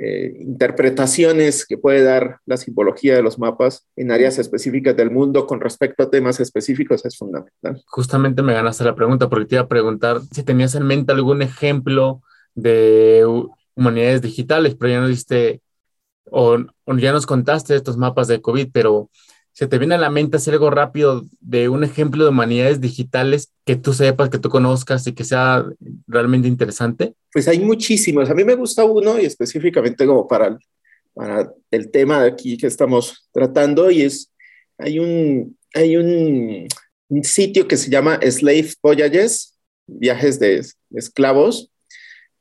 eh, 0.00 0.32
interpretaciones 0.38 1.66
que 1.66 1.76
puede 1.76 2.04
dar 2.04 2.38
la 2.46 2.56
simbología 2.56 3.16
de 3.16 3.22
los 3.22 3.38
mapas 3.38 3.88
en 3.96 4.12
áreas 4.12 4.38
específicas 4.38 4.96
del 4.96 5.10
mundo 5.10 5.44
con 5.46 5.60
respecto 5.60 6.04
a 6.04 6.10
temas 6.10 6.38
específicos 6.38 7.04
es 7.04 7.18
fundamental. 7.18 7.82
Justamente 7.86 8.42
me 8.42 8.54
ganaste 8.54 8.84
la 8.84 8.94
pregunta 8.94 9.28
porque 9.28 9.46
te 9.46 9.54
iba 9.56 9.64
a 9.64 9.68
preguntar 9.68 10.20
si 10.30 10.44
tenías 10.44 10.76
en 10.76 10.86
mente 10.86 11.10
algún 11.10 11.42
ejemplo 11.42 12.22
de 12.54 13.24
humanidades 13.74 14.22
digitales, 14.22 14.76
pero 14.78 14.92
ya 14.92 15.00
no 15.00 15.08
diste 15.08 15.62
o 16.30 16.58
ya 16.96 17.10
nos 17.10 17.26
contaste 17.26 17.74
estos 17.74 17.96
mapas 17.96 18.28
de 18.28 18.40
COVID, 18.40 18.68
pero 18.72 19.10
¿Se 19.58 19.66
te 19.66 19.76
viene 19.78 19.96
a 19.96 19.98
la 19.98 20.08
mente 20.08 20.36
hacer 20.36 20.54
algo 20.54 20.70
rápido 20.70 21.26
de 21.40 21.68
un 21.68 21.82
ejemplo 21.82 22.22
de 22.22 22.30
humanidades 22.30 22.80
digitales 22.80 23.50
que 23.64 23.74
tú 23.74 23.92
sepas, 23.92 24.30
que 24.30 24.38
tú 24.38 24.50
conozcas 24.50 25.04
y 25.08 25.14
que 25.14 25.24
sea 25.24 25.66
realmente 26.06 26.46
interesante? 26.46 27.14
Pues 27.32 27.48
hay 27.48 27.58
muchísimos. 27.58 28.30
A 28.30 28.34
mí 28.34 28.44
me 28.44 28.54
gusta 28.54 28.84
uno 28.84 29.18
y 29.18 29.24
específicamente 29.24 30.06
como 30.06 30.28
para 30.28 30.46
el, 30.46 30.58
para 31.12 31.52
el 31.72 31.90
tema 31.90 32.22
de 32.22 32.28
aquí 32.28 32.56
que 32.56 32.68
estamos 32.68 33.28
tratando 33.32 33.90
y 33.90 34.02
es, 34.02 34.32
hay 34.78 35.00
un, 35.00 35.58
hay 35.74 35.96
un, 35.96 36.68
un 37.08 37.24
sitio 37.24 37.66
que 37.66 37.76
se 37.76 37.90
llama 37.90 38.20
Slave 38.22 38.74
Voyages, 38.80 39.56
viajes 39.88 40.38
de, 40.38 40.58
de 40.60 41.00
esclavos, 41.00 41.68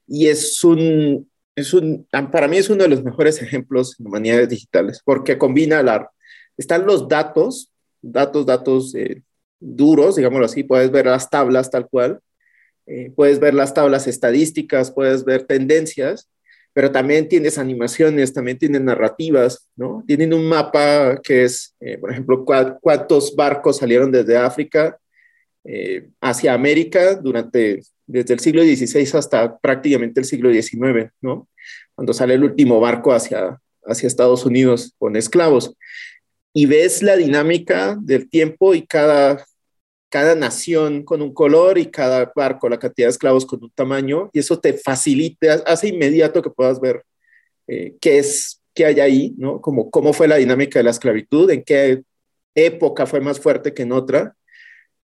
y 0.05 0.27
es 0.27 0.63
un, 0.63 1.27
es 1.55 1.73
un, 1.73 2.07
para 2.31 2.47
mí 2.47 2.57
es 2.57 2.69
uno 2.69 2.83
de 2.83 2.89
los 2.89 3.03
mejores 3.03 3.41
ejemplos 3.41 3.95
de 3.97 4.05
humanidades 4.05 4.49
digitales, 4.49 5.01
porque 5.03 5.39
combina 5.39 5.81
la 5.81 6.11
están 6.57 6.85
los 6.85 7.07
datos, 7.07 7.71
datos, 8.01 8.45
datos 8.45 8.95
eh, 8.95 9.21
duros, 9.59 10.15
digámoslo 10.15 10.45
así, 10.45 10.63
puedes 10.63 10.91
ver 10.91 11.05
las 11.05 11.29
tablas 11.29 11.69
tal 11.69 11.87
cual, 11.87 12.19
eh, 12.85 13.11
puedes 13.15 13.39
ver 13.39 13.53
las 13.53 13.73
tablas 13.73 14.07
estadísticas, 14.07 14.91
puedes 14.91 15.23
ver 15.23 15.43
tendencias, 15.43 16.29
pero 16.73 16.91
también 16.91 17.27
tienes 17.27 17.57
animaciones, 17.57 18.33
también 18.33 18.57
tienen 18.57 18.85
narrativas, 18.85 19.67
¿no? 19.75 20.03
Tienen 20.05 20.33
un 20.33 20.47
mapa 20.47 21.19
que 21.21 21.43
es, 21.43 21.75
eh, 21.79 21.97
por 21.97 22.11
ejemplo, 22.11 22.45
cuántos 22.45 23.35
barcos 23.35 23.77
salieron 23.77 24.11
desde 24.11 24.37
África 24.37 24.97
hacia 26.21 26.53
América 26.53 27.15
durante, 27.15 27.81
desde 28.05 28.35
el 28.35 28.39
siglo 28.39 28.63
XVI 28.63 29.17
hasta 29.17 29.57
prácticamente 29.57 30.21
el 30.21 30.25
siglo 30.25 30.49
XIX, 30.49 31.11
¿no? 31.19 31.49
Cuando 31.93 32.13
sale 32.13 32.35
el 32.35 32.43
último 32.45 32.79
barco 32.79 33.11
hacia, 33.11 33.59
hacia 33.85 34.07
Estados 34.07 34.45
Unidos 34.45 34.93
con 34.97 35.17
esclavos. 35.17 35.75
Y 36.59 36.65
ves 36.65 37.03
la 37.03 37.15
dinámica 37.15 37.95
del 38.01 38.27
tiempo 38.31 38.73
y 38.73 38.81
cada 38.81 39.45
cada 40.09 40.33
nación 40.33 41.03
con 41.03 41.21
un 41.21 41.31
color 41.31 41.77
y 41.77 41.85
cada 41.85 42.31
barco, 42.35 42.67
la 42.67 42.79
cantidad 42.79 43.05
de 43.05 43.11
esclavos 43.11 43.45
con 43.45 43.63
un 43.63 43.69
tamaño, 43.69 44.31
y 44.33 44.39
eso 44.39 44.59
te 44.59 44.73
facilita, 44.73 45.61
hace 45.67 45.89
inmediato 45.89 46.41
que 46.41 46.49
puedas 46.49 46.81
ver 46.81 47.03
eh, 47.67 47.95
qué 48.01 48.17
es, 48.17 48.59
qué 48.73 48.85
hay 48.87 48.99
ahí, 49.01 49.35
¿no? 49.37 49.61
Como 49.61 49.91
cómo 49.91 50.13
fue 50.13 50.27
la 50.27 50.37
dinámica 50.37 50.79
de 50.79 50.83
la 50.83 50.89
esclavitud, 50.89 51.51
en 51.51 51.63
qué 51.63 52.01
época 52.55 53.05
fue 53.05 53.21
más 53.21 53.39
fuerte 53.39 53.75
que 53.75 53.83
en 53.83 53.91
otra. 53.91 54.35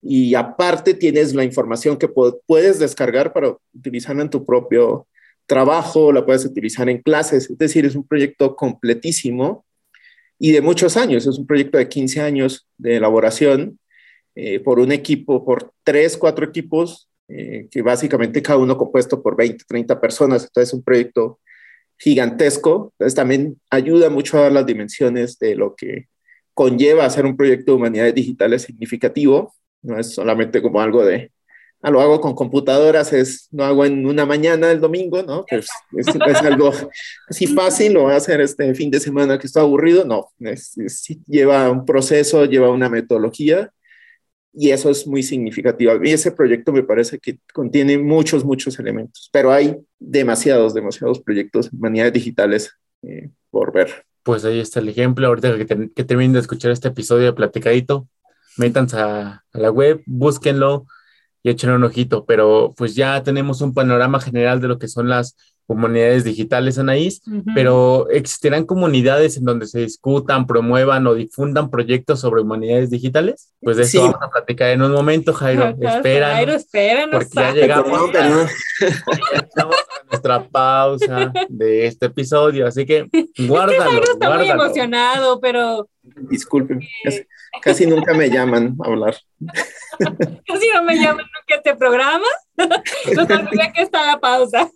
Y 0.00 0.34
aparte 0.34 0.94
tienes 0.94 1.34
la 1.34 1.44
información 1.44 1.98
que 1.98 2.08
puedes 2.08 2.78
descargar 2.78 3.34
para 3.34 3.54
utilizarla 3.74 4.22
en 4.22 4.30
tu 4.30 4.46
propio 4.46 5.06
trabajo, 5.44 6.10
la 6.10 6.24
puedes 6.24 6.46
utilizar 6.46 6.88
en 6.88 7.02
clases, 7.02 7.50
es 7.50 7.58
decir, 7.58 7.84
es 7.84 7.96
un 7.96 8.06
proyecto 8.06 8.56
completísimo 8.56 9.66
y 10.38 10.52
de 10.52 10.60
muchos 10.60 10.96
años, 10.96 11.26
es 11.26 11.38
un 11.38 11.46
proyecto 11.46 11.78
de 11.78 11.88
15 11.88 12.20
años 12.20 12.68
de 12.76 12.96
elaboración 12.96 13.78
eh, 14.34 14.60
por 14.60 14.80
un 14.80 14.92
equipo, 14.92 15.44
por 15.44 15.72
tres, 15.84 16.16
cuatro 16.16 16.44
equipos, 16.44 17.08
eh, 17.28 17.68
que 17.70 17.82
básicamente 17.82 18.42
cada 18.42 18.58
uno 18.58 18.76
compuesto 18.76 19.22
por 19.22 19.36
20, 19.36 19.64
30 19.66 20.00
personas. 20.00 20.44
Entonces 20.44 20.70
es 20.70 20.74
un 20.74 20.82
proyecto 20.82 21.40
gigantesco. 21.98 22.92
Entonces 22.94 23.14
también 23.14 23.60
ayuda 23.70 24.10
mucho 24.10 24.38
a 24.38 24.42
dar 24.42 24.52
las 24.52 24.66
dimensiones 24.66 25.38
de 25.38 25.54
lo 25.54 25.74
que 25.76 26.08
conlleva 26.52 27.04
hacer 27.04 27.26
un 27.26 27.36
proyecto 27.36 27.72
de 27.72 27.76
humanidades 27.76 28.14
digitales 28.14 28.62
significativo. 28.62 29.54
No 29.82 29.98
es 29.98 30.14
solamente 30.14 30.62
como 30.62 30.80
algo 30.80 31.04
de, 31.04 31.30
ah, 31.84 31.90
lo 31.90 32.00
hago 32.00 32.20
con 32.20 32.34
computadoras, 32.34 33.12
es, 33.12 33.48
no 33.52 33.62
hago 33.62 33.84
en 33.84 34.06
una 34.06 34.24
mañana 34.24 34.72
el 34.72 34.80
domingo, 34.80 35.22
¿no? 35.22 35.44
es, 35.50 35.68
algo 36.42 36.72
así 37.28 37.46
fácil, 37.46 37.92
lo 37.92 38.04
voy 38.04 38.14
a 38.14 38.16
hacer 38.16 38.40
este 38.40 38.74
fin 38.74 38.90
de 38.90 39.00
semana 39.00 39.38
que 39.38 39.46
está 39.46 39.60
aburrido. 39.60 40.04
No, 40.06 40.30
lleva 41.26 41.70
un 41.70 41.84
proceso, 41.84 42.46
lleva 42.46 42.70
una 42.70 42.88
metodología 42.88 43.70
y 44.54 44.70
eso 44.70 44.88
es 44.88 45.06
muy 45.06 45.22
significativo. 45.22 45.92
Y 46.02 46.12
ese 46.12 46.32
proyecto 46.32 46.72
me 46.72 46.84
parece 46.84 47.18
que 47.18 47.38
contiene 47.52 47.98
muchos, 47.98 48.46
muchos 48.46 48.78
elementos, 48.78 49.28
pero 49.30 49.52
hay 49.52 49.76
demasiados, 49.98 50.72
demasiados 50.72 51.20
proyectos, 51.20 51.70
humanidades 51.70 52.14
digitales 52.14 52.72
eh, 53.02 53.28
por 53.50 53.72
ver. 53.72 54.06
Pues 54.22 54.46
ahí 54.46 54.58
está 54.58 54.80
el 54.80 54.88
ejemplo. 54.88 55.26
Ahorita 55.26 55.54
que, 55.58 55.90
que 55.94 56.04
terminen 56.04 56.32
de 56.32 56.40
escuchar 56.40 56.70
este 56.70 56.88
episodio 56.88 57.26
de 57.26 57.32
Platicadito, 57.34 58.08
métanse 58.56 58.96
a, 58.96 59.44
a 59.52 59.58
la 59.58 59.70
web, 59.70 60.02
búsquenlo 60.06 60.86
y 61.44 61.50
echen 61.50 61.70
un 61.70 61.84
ojito. 61.84 62.26
Pero 62.26 62.74
pues 62.76 62.96
ya 62.96 63.22
tenemos 63.22 63.60
un 63.62 63.74
panorama 63.74 64.20
general 64.20 64.60
de 64.60 64.68
lo 64.68 64.80
que 64.80 64.88
son 64.88 65.08
las 65.08 65.36
comunidades 65.66 66.24
digitales, 66.24 66.78
Anaís, 66.78 67.22
pero 67.54 68.08
¿existirán 68.10 68.64
comunidades 68.64 69.36
en 69.36 69.44
donde 69.44 69.66
se 69.66 69.80
discutan, 69.80 70.46
promuevan 70.46 71.06
o 71.06 71.14
difundan 71.14 71.70
proyectos 71.70 72.20
sobre 72.20 72.42
humanidades 72.42 72.90
digitales? 72.90 73.52
Pues 73.60 73.76
de 73.76 73.84
eso 73.84 74.02
vamos 74.02 74.18
a 74.20 74.30
platicar 74.30 74.70
en 74.70 74.82
un 74.82 74.92
momento, 74.92 75.32
Jairo. 75.32 75.74
espera. 75.80 76.34
Jairo, 76.34 76.52
espera, 76.52 77.08
porque 77.10 77.28
ya 77.34 77.52
llegamos, 77.52 78.14
a, 78.14 78.46
nuestra 80.10 80.46
pausa 80.48 81.32
de 81.48 81.86
este 81.86 82.06
episodio, 82.06 82.66
así 82.66 82.84
que 82.84 83.08
guárdalo. 83.48 83.90
Jairo 83.90 84.12
está 84.12 84.36
muy 84.36 84.48
emocionado, 84.48 85.40
pero... 85.40 85.88
Disculpen, 86.02 86.80
casi 87.62 87.86
nunca 87.86 88.12
me 88.12 88.28
llaman 88.28 88.76
a 88.84 88.88
hablar. 88.88 89.16
Casi 90.46 90.68
no 90.74 90.82
me 90.82 90.96
llaman 90.96 91.24
nunca 91.24 91.54
a 91.54 91.56
este 91.56 91.76
programa. 91.76 92.26
No 92.56 93.22
olvidé 93.22 93.72
que 93.74 93.88
pausa. 94.20 94.70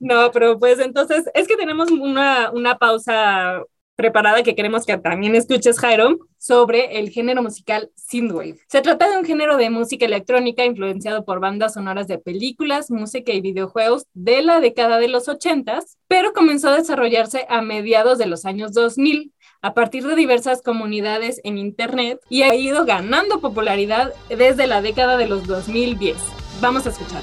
No, 0.00 0.30
pero 0.32 0.58
pues 0.58 0.78
entonces 0.78 1.24
es 1.34 1.46
que 1.46 1.56
tenemos 1.56 1.90
una, 1.90 2.50
una 2.50 2.78
pausa 2.78 3.62
preparada 4.00 4.42
que 4.42 4.54
queremos 4.54 4.86
que 4.86 4.96
también 4.96 5.34
escuches, 5.34 5.78
Jairo, 5.78 6.20
sobre 6.38 6.98
el 6.98 7.10
género 7.10 7.42
musical 7.42 7.90
synthwave. 7.96 8.58
Se 8.66 8.80
trata 8.80 9.10
de 9.10 9.18
un 9.18 9.26
género 9.26 9.58
de 9.58 9.68
música 9.68 10.06
electrónica 10.06 10.64
influenciado 10.64 11.26
por 11.26 11.38
bandas 11.38 11.74
sonoras 11.74 12.08
de 12.08 12.16
películas, 12.18 12.90
música 12.90 13.32
y 13.32 13.42
videojuegos 13.42 14.06
de 14.14 14.40
la 14.40 14.60
década 14.60 14.98
de 14.98 15.08
los 15.08 15.28
80, 15.28 15.80
pero 16.08 16.32
comenzó 16.32 16.70
a 16.70 16.76
desarrollarse 16.76 17.44
a 17.50 17.60
mediados 17.60 18.16
de 18.16 18.26
los 18.26 18.46
años 18.46 18.72
2000 18.72 19.34
a 19.60 19.74
partir 19.74 20.06
de 20.06 20.16
diversas 20.16 20.62
comunidades 20.62 21.38
en 21.44 21.58
Internet 21.58 22.20
y 22.30 22.40
ha 22.42 22.54
ido 22.54 22.86
ganando 22.86 23.42
popularidad 23.42 24.14
desde 24.30 24.66
la 24.66 24.80
década 24.80 25.18
de 25.18 25.28
los 25.28 25.46
2010. 25.46 26.39
Vamos 26.60 26.86
a 26.86 26.90
escuchar. 26.90 27.22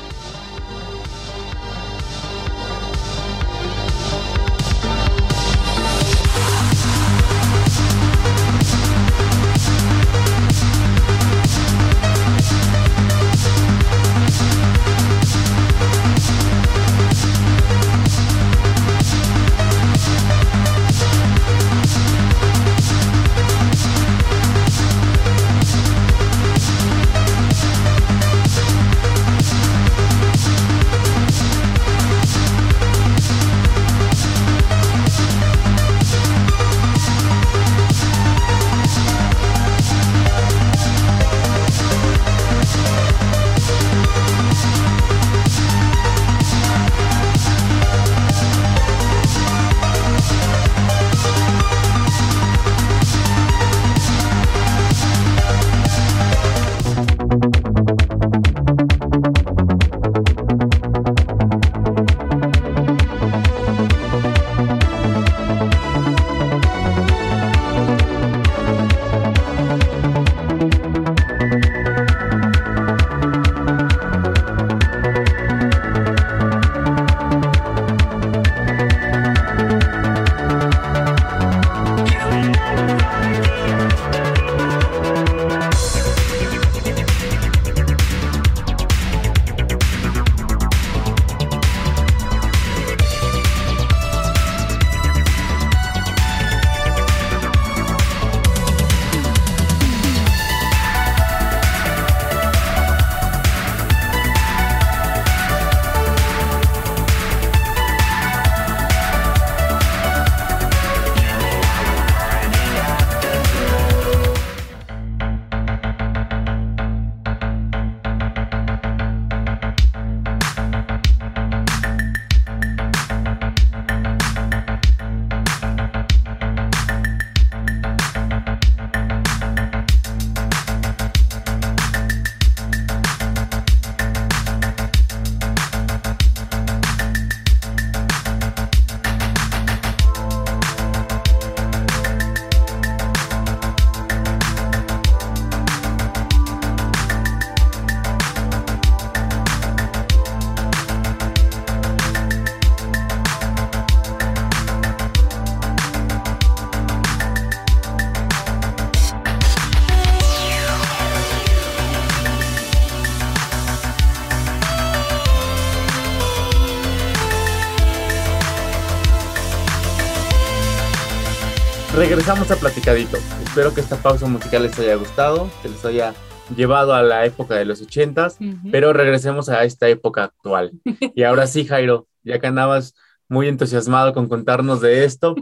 Regresamos 172.28 172.52
a 172.52 172.60
Platicadito. 172.60 173.18
Espero 173.46 173.74
que 173.74 173.80
esta 173.80 173.96
pausa 173.96 174.28
musical 174.28 174.64
les 174.64 174.78
haya 174.78 174.96
gustado, 174.96 175.50
que 175.64 175.70
les 175.70 175.86
haya 175.86 176.14
llevado 176.58 176.94
a 176.94 177.02
la 177.02 177.26
época 177.26 177.56
de 177.56 177.64
los 177.64 177.82
ochentas, 177.82 178.38
pero 178.70 178.92
regresemos 178.92 179.48
a 179.48 179.64
esta 179.64 179.88
época 179.88 180.26
actual. 180.26 180.74
Y 181.16 181.24
ahora 181.24 181.48
sí, 181.48 181.64
Jairo, 181.64 182.10
ya 182.26 182.40
que 182.40 182.48
andabas 182.48 182.96
muy 183.30 183.48
entusiasmado 183.48 184.14
con 184.14 184.28
contarnos 184.28 184.82
de 184.82 185.06
esto, 185.06 185.36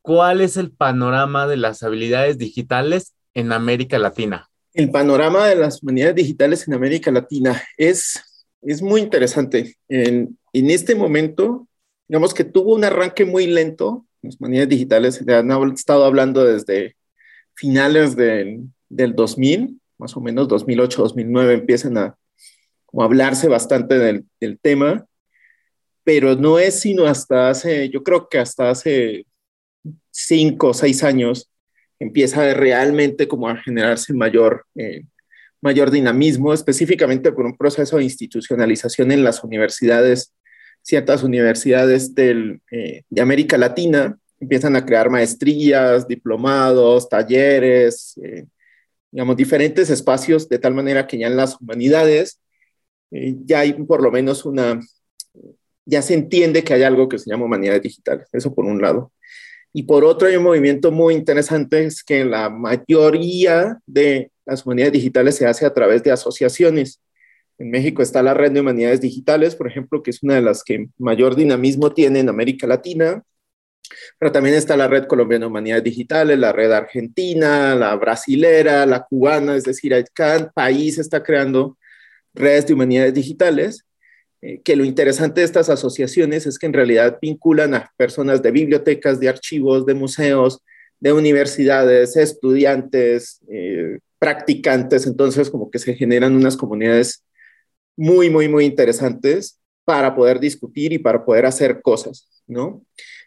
¿cuál 0.00 0.40
es 0.40 0.56
el 0.56 0.72
panorama 0.72 1.46
de 1.46 1.58
las 1.58 1.84
habilidades 1.84 2.38
digitales 2.38 3.14
en 3.34 3.52
América 3.52 4.00
Latina? 4.00 4.50
El 4.74 4.90
panorama 4.90 5.46
de 5.46 5.54
las 5.54 5.80
humanidades 5.80 6.16
digitales 6.16 6.66
en 6.66 6.74
América 6.74 7.12
Latina 7.12 7.62
es, 7.76 8.20
es 8.62 8.82
muy 8.82 9.00
interesante. 9.00 9.76
En, 9.88 10.36
en 10.52 10.70
este 10.70 10.96
momento, 10.96 11.68
digamos 12.08 12.34
que 12.34 12.42
tuvo 12.42 12.74
un 12.74 12.82
arranque 12.82 13.24
muy 13.24 13.46
lento. 13.46 14.06
Las 14.22 14.36
humanidades 14.40 14.68
digitales 14.68 15.14
se 15.16 15.34
han 15.34 15.50
estado 15.72 16.04
hablando 16.04 16.44
desde 16.44 16.96
finales 17.54 18.16
del, 18.16 18.68
del 18.88 19.14
2000, 19.14 19.80
más 19.98 20.16
o 20.16 20.20
menos 20.20 20.48
2008, 20.48 21.02
2009, 21.02 21.54
empiezan 21.54 21.98
a 21.98 22.16
hablarse 22.92 23.48
bastante 23.48 23.98
del, 23.98 24.24
del 24.40 24.58
tema 24.58 25.06
pero 26.04 26.34
no 26.34 26.58
es 26.58 26.80
sino 26.80 27.06
hasta 27.06 27.50
hace, 27.50 27.88
yo 27.88 28.02
creo 28.02 28.28
que 28.28 28.38
hasta 28.38 28.70
hace 28.70 29.26
cinco 30.10 30.68
o 30.68 30.74
seis 30.74 31.02
años 31.04 31.50
empieza 31.98 32.52
realmente 32.54 33.28
como 33.28 33.48
a 33.48 33.56
generarse 33.56 34.12
mayor, 34.12 34.66
eh, 34.74 35.04
mayor 35.60 35.90
dinamismo, 35.90 36.52
específicamente 36.52 37.30
por 37.32 37.46
un 37.46 37.56
proceso 37.56 37.96
de 37.96 38.04
institucionalización 38.04 39.12
en 39.12 39.22
las 39.22 39.44
universidades, 39.44 40.34
ciertas 40.82 41.22
universidades 41.22 42.12
eh, 42.16 43.02
de 43.08 43.22
América 43.22 43.56
Latina 43.56 44.18
empiezan 44.40 44.74
a 44.76 44.84
crear 44.84 45.08
maestrías, 45.08 46.06
diplomados, 46.08 47.08
talleres, 47.08 48.18
eh, 48.22 48.46
digamos, 49.10 49.36
diferentes 49.36 49.88
espacios, 49.88 50.48
de 50.48 50.58
tal 50.58 50.74
manera 50.74 51.06
que 51.06 51.18
ya 51.18 51.28
en 51.28 51.36
las 51.36 51.60
humanidades 51.60 52.40
ya 53.10 53.60
hay 53.60 53.74
por 53.74 54.02
lo 54.02 54.10
menos 54.10 54.46
una, 54.46 54.80
ya 55.84 56.02
se 56.02 56.14
entiende 56.14 56.62
que 56.64 56.74
hay 56.74 56.82
algo 56.82 57.08
que 57.08 57.18
se 57.18 57.30
llama 57.30 57.44
humanidades 57.44 57.82
digitales, 57.82 58.28
eso 58.32 58.54
por 58.54 58.64
un 58.64 58.80
lado. 58.80 59.12
Y 59.72 59.84
por 59.84 60.04
otro 60.04 60.28
hay 60.28 60.36
un 60.36 60.42
movimiento 60.42 60.92
muy 60.92 61.14
interesante, 61.14 61.84
es 61.84 62.02
que 62.02 62.24
la 62.24 62.50
mayoría 62.50 63.78
de 63.86 64.30
las 64.44 64.64
humanidades 64.66 64.92
digitales 64.92 65.36
se 65.36 65.46
hace 65.46 65.64
a 65.64 65.72
través 65.72 66.02
de 66.02 66.10
asociaciones. 66.10 67.00
En 67.62 67.70
México 67.70 68.02
está 68.02 68.24
la 68.24 68.34
red 68.34 68.50
de 68.50 68.60
humanidades 68.60 69.00
digitales, 69.00 69.54
por 69.54 69.68
ejemplo, 69.68 70.02
que 70.02 70.10
es 70.10 70.20
una 70.24 70.34
de 70.34 70.42
las 70.42 70.64
que 70.64 70.88
mayor 70.98 71.36
dinamismo 71.36 71.92
tiene 71.92 72.18
en 72.18 72.28
América 72.28 72.66
Latina, 72.66 73.22
pero 74.18 74.32
también 74.32 74.56
está 74.56 74.76
la 74.76 74.88
red 74.88 75.04
colombiana 75.06 75.44
de 75.44 75.50
humanidades 75.50 75.84
digitales, 75.84 76.40
la 76.40 76.50
red 76.50 76.72
argentina, 76.72 77.76
la 77.76 77.94
brasilera, 77.94 78.84
la 78.84 79.04
cubana, 79.04 79.54
es 79.54 79.62
decir, 79.62 79.94
cada 80.12 80.50
país 80.50 80.98
está 80.98 81.22
creando 81.22 81.78
redes 82.34 82.66
de 82.66 82.74
humanidades 82.74 83.14
digitales 83.14 83.86
eh, 84.40 84.60
que 84.64 84.74
lo 84.74 84.84
interesante 84.84 85.40
de 85.40 85.44
estas 85.44 85.68
asociaciones 85.70 86.46
es 86.46 86.58
que 86.58 86.66
en 86.66 86.72
realidad 86.72 87.16
vinculan 87.22 87.74
a 87.74 87.92
personas 87.96 88.42
de 88.42 88.50
bibliotecas, 88.50 89.20
de 89.20 89.28
archivos, 89.28 89.86
de 89.86 89.94
museos, 89.94 90.64
de 90.98 91.12
universidades, 91.12 92.16
estudiantes, 92.16 93.38
eh, 93.48 94.00
practicantes, 94.18 95.06
entonces 95.06 95.48
como 95.48 95.70
que 95.70 95.78
se 95.78 95.94
generan 95.94 96.34
unas 96.34 96.56
comunidades 96.56 97.22
muy, 97.96 98.30
muy, 98.30 98.48
muy 98.48 98.64
interesantes 98.64 99.60
para 99.84 100.14
poder 100.14 100.40
discutir 100.40 100.92
y 100.92 100.98
para 100.98 101.24
poder 101.24 101.46
hacer 101.46 101.82
cosas, 101.82 102.28
¿no? 102.46 102.84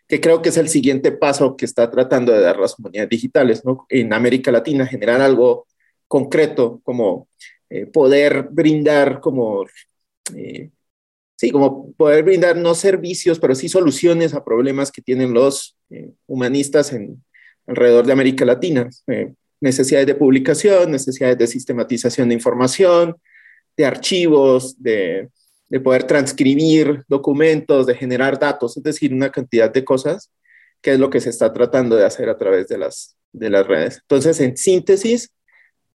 Que 0.07 0.21
creo 0.21 0.41
que 0.41 0.49
es 0.49 0.57
el 0.57 0.69
siguiente 0.69 1.11
paso 1.11 1.55
que 1.57 1.65
está 1.65 1.89
tratando 1.89 2.31
de 2.31 2.41
dar 2.41 2.57
las 2.57 2.75
comunidades 2.75 3.09
digitales, 3.09 3.65
¿no? 3.65 3.85
En 3.89 4.13
América 4.13 4.51
Latina, 4.51 4.85
generar 4.85 5.21
algo 5.21 5.67
concreto 6.07 6.79
como 6.83 7.27
eh, 7.69 7.85
poder 7.87 8.47
brindar 8.51 9.19
como 9.19 9.65
sí, 11.35 11.51
como 11.51 11.91
poder 11.93 12.23
brindar 12.23 12.57
no 12.57 12.75
servicios, 12.75 13.39
pero 13.39 13.55
sí 13.55 13.69
soluciones 13.69 14.33
a 14.33 14.43
problemas 14.43 14.91
que 14.91 15.01
tienen 15.01 15.33
los 15.33 15.77
eh, 15.89 16.11
humanistas 16.27 16.93
en, 16.93 17.23
alrededor 17.67 18.05
de 18.05 18.13
América 18.13 18.45
Latina. 18.45 18.89
Eh, 19.07 19.33
necesidades 19.61 20.07
de 20.07 20.15
publicación, 20.15 20.91
necesidades 20.91 21.37
de 21.37 21.47
sistematización 21.47 22.29
de 22.29 22.35
información, 22.35 23.15
de 23.77 23.85
archivos, 23.85 24.81
de, 24.81 25.29
de, 25.69 25.79
poder 25.79 26.03
transcribir 26.03 27.03
documentos, 27.07 27.85
de 27.85 27.95
generar 27.95 28.39
datos, 28.39 28.77
es 28.77 28.83
decir, 28.83 29.13
una 29.13 29.31
cantidad 29.31 29.71
de 29.71 29.83
cosas 29.83 30.31
que 30.81 30.93
es 30.93 30.99
lo 30.99 31.09
que 31.09 31.19
se 31.19 31.31
está 31.31 31.51
tratando 31.51 31.95
de 31.95 32.05
hacer 32.05 32.29
a 32.29 32.37
través 32.37 32.67
de 32.67 32.77
las, 32.77 33.17
de 33.33 33.49
las 33.49 33.65
redes. 33.65 33.99
Entonces, 34.01 34.39
en 34.39 34.55
síntesis, 34.55 35.31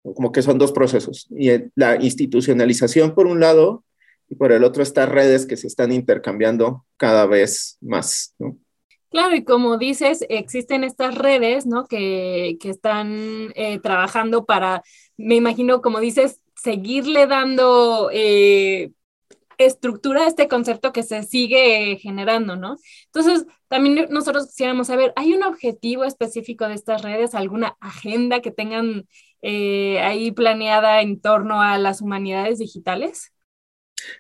como 0.02 0.32
que 0.32 0.42
son 0.42 0.58
dos 0.58 0.72
procesos. 0.72 1.28
Y 1.30 1.50
la 1.76 1.98
institucionalización, 2.02 3.14
por 3.14 3.28
un 3.28 3.40
lado, 3.40 3.84
y 4.30 4.36
por 4.36 4.52
el 4.52 4.64
otro 4.64 4.84
estas 4.84 5.10
redes 5.10 5.46
que 5.46 5.58
se 5.58 5.68
están 5.68 5.92
intercambiando 5.92 6.86
cada 6.98 7.26
vez 7.26 7.78
más. 7.82 8.36
Claro, 9.10 9.36
y 9.36 9.44
como 9.44 9.78
dices, 9.78 10.24
existen 10.30 10.84
estas 10.84 11.16
redes, 11.16 11.66
¿no? 11.66 11.86
Que, 11.88 12.58
que 12.60 12.70
están 12.70 13.52
eh, 13.56 13.80
trabajando 13.80 14.46
para, 14.46 14.84
me 15.18 15.36
imagino, 15.36 15.82
como 15.82 16.00
dices, 16.00 16.40
seguirle 16.62 17.28
dando 17.28 18.10
eh, 18.12 18.92
estructura 19.58 20.24
a 20.24 20.28
este 20.28 20.48
concepto 20.48 20.94
que 20.94 21.04
se 21.04 21.24
sigue 21.24 21.98
generando, 22.02 22.56
¿no? 22.56 22.78
Entonces, 23.06 23.46
también 23.68 24.08
nosotros 24.10 24.48
quisiéramos 24.48 24.88
saber, 24.88 25.12
¿hay 25.16 25.34
un 25.34 25.44
objetivo 25.44 26.06
específico 26.06 26.68
de 26.68 26.76
estas 26.76 27.02
redes, 27.02 27.36
alguna 27.36 27.76
agenda 27.82 28.42
que 28.42 28.52
tengan 28.52 29.06
eh, 29.42 30.00
ahí 30.00 30.32
planeada 30.32 31.02
en 31.02 31.20
torno 31.20 31.62
a 31.62 31.78
las 31.78 32.02
humanidades 32.02 32.60
digitales? 32.60 33.34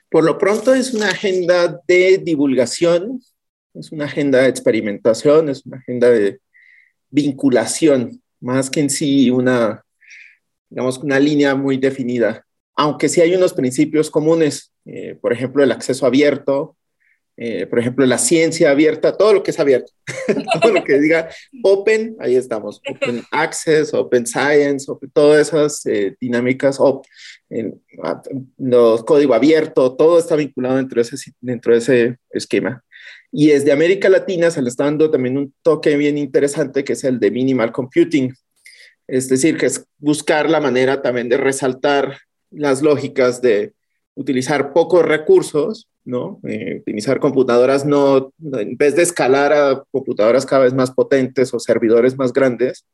Por 0.09 0.25
lo 0.25 0.37
pronto 0.37 0.73
es 0.73 0.93
una 0.93 1.09
agenda 1.09 1.81
de 1.87 2.17
divulgación, 2.17 3.21
es 3.73 3.91
una 3.93 4.05
agenda 4.05 4.41
de 4.41 4.49
experimentación, 4.49 5.47
es 5.47 5.65
una 5.65 5.77
agenda 5.77 6.09
de 6.09 6.41
vinculación, 7.09 8.21
más 8.41 8.69
que 8.69 8.81
en 8.81 8.89
sí 8.89 9.29
una, 9.29 9.85
digamos, 10.69 10.97
una 10.99 11.19
línea 11.19 11.55
muy 11.55 11.77
definida. 11.77 12.45
Aunque 12.75 13.09
sí 13.09 13.21
hay 13.21 13.35
unos 13.35 13.53
principios 13.53 14.09
comunes, 14.09 14.71
eh, 14.85 15.17
por 15.19 15.33
ejemplo, 15.33 15.63
el 15.63 15.71
acceso 15.71 16.05
abierto, 16.05 16.77
eh, 17.41 17.65
por 17.67 17.79
ejemplo, 17.79 18.05
la 18.05 18.17
ciencia 18.17 18.69
abierta, 18.69 19.15
todo 19.15 19.31
lo 19.31 19.43
que 19.43 19.51
es 19.51 19.59
abierto, 19.61 19.93
todo 20.61 20.73
lo 20.73 20.83
que 20.83 20.99
diga 20.99 21.29
open, 21.63 22.17
ahí 22.19 22.35
estamos, 22.35 22.81
open 22.85 23.23
access, 23.31 23.93
open 23.93 24.27
science, 24.27 24.91
todas 25.13 25.47
esas 25.47 25.85
eh, 25.85 26.17
dinámicas, 26.19 26.77
los 28.57 29.03
código 29.05 29.33
abierto, 29.33 29.95
todo 29.95 30.19
está 30.19 30.35
vinculado 30.35 30.75
dentro 30.75 31.01
de, 31.01 31.07
ese, 31.07 31.31
dentro 31.39 31.71
de 31.71 31.79
ese 31.79 32.17
esquema. 32.31 32.83
Y 33.31 33.47
desde 33.47 33.71
América 33.71 34.09
Latina 34.09 34.51
se 34.51 34.61
le 34.61 34.67
está 34.67 34.83
dando 34.83 35.09
también 35.09 35.37
un 35.37 35.53
toque 35.61 35.95
bien 35.95 36.17
interesante 36.17 36.83
que 36.83 36.91
es 36.91 37.05
el 37.05 37.21
de 37.21 37.31
minimal 37.31 37.71
computing, 37.71 38.33
es 39.11 39.29
decir, 39.29 39.57
que 39.57 39.67
es 39.67 39.85
buscar 39.97 40.49
la 40.49 40.59
manera 40.59 41.01
también 41.01 41.29
de 41.29 41.37
resaltar 41.37 42.19
las 42.51 42.81
lógicas 42.81 43.41
de 43.41 43.73
utilizar 44.15 44.73
pocos 44.73 45.05
recursos 45.05 45.89
¿no? 46.09 46.39
Eh, 46.47 46.79
utilizar 46.79 47.19
computadoras 47.19 47.85
no, 47.85 48.33
en 48.53 48.75
vez 48.77 48.95
de 48.95 49.03
escalar 49.03 49.53
a 49.53 49.83
computadoras 49.91 50.45
cada 50.45 50.63
vez 50.63 50.73
más 50.73 50.91
potentes 50.91 51.53
o 51.53 51.59
servidores 51.59 52.17
más 52.17 52.33
grandes, 52.33 52.85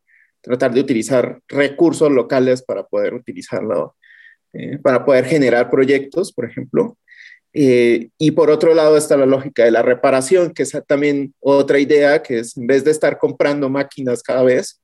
tratar 0.41 0.73
de 0.73 0.81
utilizar 0.81 1.39
recursos 1.47 2.11
locales 2.11 2.61
para 2.61 2.83
poder 2.83 3.13
utilizarlo, 3.13 3.95
eh, 4.53 4.77
para 4.79 5.05
poder 5.05 5.25
generar 5.25 5.69
proyectos, 5.69 6.33
por 6.33 6.45
ejemplo. 6.45 6.97
Eh, 7.53 8.09
y 8.17 8.31
por 8.31 8.49
otro 8.51 8.73
lado 8.73 8.97
está 8.97 9.15
la 9.15 9.25
lógica 9.25 9.63
de 9.63 9.71
la 9.71 9.81
reparación, 9.81 10.53
que 10.53 10.63
es 10.63 10.77
también 10.85 11.33
otra 11.39 11.79
idea, 11.79 12.21
que 12.21 12.39
es 12.39 12.57
en 12.57 12.67
vez 12.67 12.83
de 12.83 12.91
estar 12.91 13.17
comprando 13.17 13.69
máquinas 13.69 14.21
cada 14.21 14.43
vez, 14.43 14.81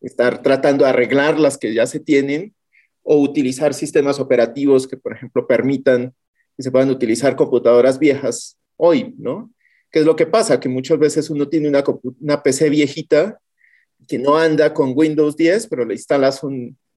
estar 0.00 0.42
tratando 0.42 0.84
de 0.84 0.90
arreglar 0.90 1.38
las 1.38 1.58
que 1.58 1.74
ya 1.74 1.86
se 1.86 2.00
tienen 2.00 2.54
o 3.02 3.18
utilizar 3.20 3.74
sistemas 3.74 4.20
operativos 4.20 4.86
que, 4.86 4.96
por 4.96 5.14
ejemplo, 5.14 5.46
permitan 5.46 6.14
que 6.56 6.62
se 6.62 6.70
puedan 6.70 6.90
utilizar 6.90 7.36
computadoras 7.36 7.98
viejas 7.98 8.58
hoy, 8.76 9.14
¿no? 9.18 9.52
¿Qué 9.90 10.00
es 10.00 10.06
lo 10.06 10.16
que 10.16 10.26
pasa? 10.26 10.60
Que 10.60 10.68
muchas 10.68 10.98
veces 10.98 11.30
uno 11.30 11.48
tiene 11.48 11.68
una, 11.68 11.82
una 12.20 12.42
PC 12.42 12.70
viejita 12.70 13.40
que 14.06 14.18
no 14.18 14.36
anda 14.36 14.72
con 14.72 14.92
Windows 14.94 15.36
10, 15.36 15.66
pero 15.66 15.84
le 15.84 15.94
instalas 15.94 16.40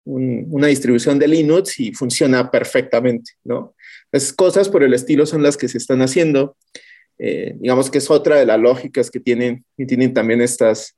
una 0.06 0.68
distribución 0.68 1.20
de 1.20 1.28
Linux 1.28 1.80
y 1.80 1.94
funciona 1.94 2.52
perfectamente, 2.52 3.32
¿no? 3.44 3.76
Esas 4.12 4.34
cosas 4.34 4.70
por 4.70 4.84
el 4.84 4.94
estilo 4.94 5.26
son 5.26 5.42
las 5.42 5.58
que 5.58 5.68
se 5.68 5.78
están 5.78 6.02
haciendo. 6.02 6.56
Eh, 7.18 7.56
digamos 7.60 7.89
que 7.89 7.98
es 7.98 8.10
otra 8.10 8.38
de 8.38 8.46
las 8.46 8.60
lógicas 8.60 9.10
que 9.10 9.20
tienen, 9.20 9.66
y 9.78 9.86
tienen 9.86 10.13
también 10.13 10.42
estas, 10.42 10.96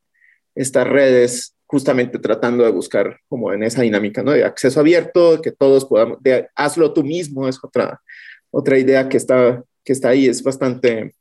estas 0.54 0.88
redes 0.88 1.55
justamente 1.76 2.20
tratando 2.20 2.64
de 2.64 2.72
buscar 2.72 3.20
como 3.28 3.52
en 3.52 3.62
esa 3.62 3.82
dinámica, 3.82 4.24
¿no? 4.24 4.32
De 4.32 4.46
acceso 4.46 4.80
abierto, 4.80 5.42
que 5.42 5.52
todos 5.52 5.84
podamos, 5.84 6.24
de 6.24 6.48
hazlo 6.56 6.94
tú 6.94 7.04
mismo, 7.04 7.50
es 7.50 7.60
otra, 7.62 8.02
otra 8.50 8.80
idea 8.80 9.10
que 9.10 9.18
está, 9.18 9.62
que 9.84 9.92
está 9.92 10.08
ahí. 10.08 10.26
Es 10.26 10.42
bastante 10.42 11.14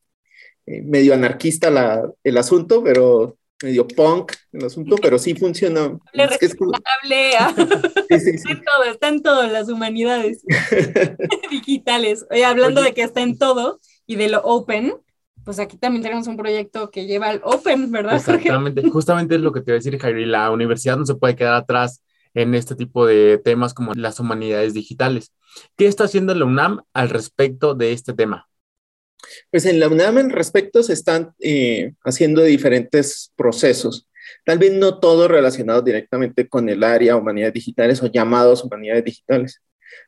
eh, 0.64 0.83
medio 0.83 1.12
anarquista 1.12 1.73
la, 1.73 2.09
el 2.23 2.38
asunto, 2.38 2.85
pero 2.85 3.37
medio 3.64 3.88
punk 3.88 4.31
el 4.53 4.64
asunto, 4.64 4.95
pero 5.03 5.19
sí 5.19 5.35
funciona. 5.35 5.99
Es 6.12 6.40
es... 6.40 6.53
sí, 8.09 8.21
sí, 8.21 8.38
sí. 8.38 8.53
Está 8.53 8.53
en 8.53 8.62
todo, 8.62 8.85
está 8.85 9.09
en 9.09 9.23
todo, 9.23 9.47
las 9.49 9.69
humanidades 9.69 10.45
digitales. 11.51 12.25
Oye, 12.31 12.45
hablando 12.45 12.81
de 12.81 12.95
que 12.95 13.03
está 13.03 13.23
en 13.23 13.38
todo 13.38 13.81
y 14.07 14.14
de 14.14 14.29
lo 14.29 14.40
open, 14.45 14.95
pues 15.44 15.59
aquí 15.59 15.76
también 15.76 16.02
tenemos 16.02 16.26
un 16.26 16.37
proyecto 16.37 16.90
que 16.90 17.07
lleva 17.07 17.28
al 17.28 17.40
Open, 17.44 17.90
¿verdad? 17.90 18.16
Exactamente, 18.16 18.83
justamente 18.90 19.35
es 19.35 19.40
lo 19.40 19.52
que 19.52 19.61
te 19.61 19.72
voy 19.72 19.74
a 19.74 19.80
decir, 19.83 19.98
Jairi, 19.98 20.26
la 20.26 20.50
universidad 20.50 20.96
no 20.96 21.07
se 21.07 21.14
puede 21.14 21.37
quedar 21.37 21.54
atrás 21.54 22.02
en 22.35 22.54
este 22.54 22.74
tipo 22.74 23.07
de 23.07 23.38
temas 23.38 23.74
como 23.74 23.92
las 23.94 24.18
humanidades 24.20 24.74
digitales. 24.74 25.33
¿Qué 25.76 25.87
está 25.87 26.04
haciendo 26.04 26.35
la 26.35 26.44
UNAM 26.44 26.83
al 26.92 27.11
respecto 27.11 27.74
de 27.74 27.92
este 27.92 28.12
tema? 28.12 28.48
Pues 29.50 29.64
en 29.66 29.80
la 29.80 29.88
UNAM 29.88 30.18
en 30.18 30.30
respecto 30.30 30.83
se 30.83 30.92
están 30.92 31.35
eh, 31.38 31.94
haciendo 32.04 32.42
diferentes 32.42 33.33
procesos, 33.37 34.09
tal 34.44 34.59
vez 34.59 34.72
no 34.72 34.98
todos 34.98 35.30
relacionados 35.30 35.85
directamente 35.85 36.48
con 36.48 36.68
el 36.68 36.83
área 36.83 37.16
humanidades 37.16 37.54
digitales 37.54 38.02
o 38.02 38.07
llamados 38.07 38.64
humanidades 38.64 39.04
digitales, 39.04 39.62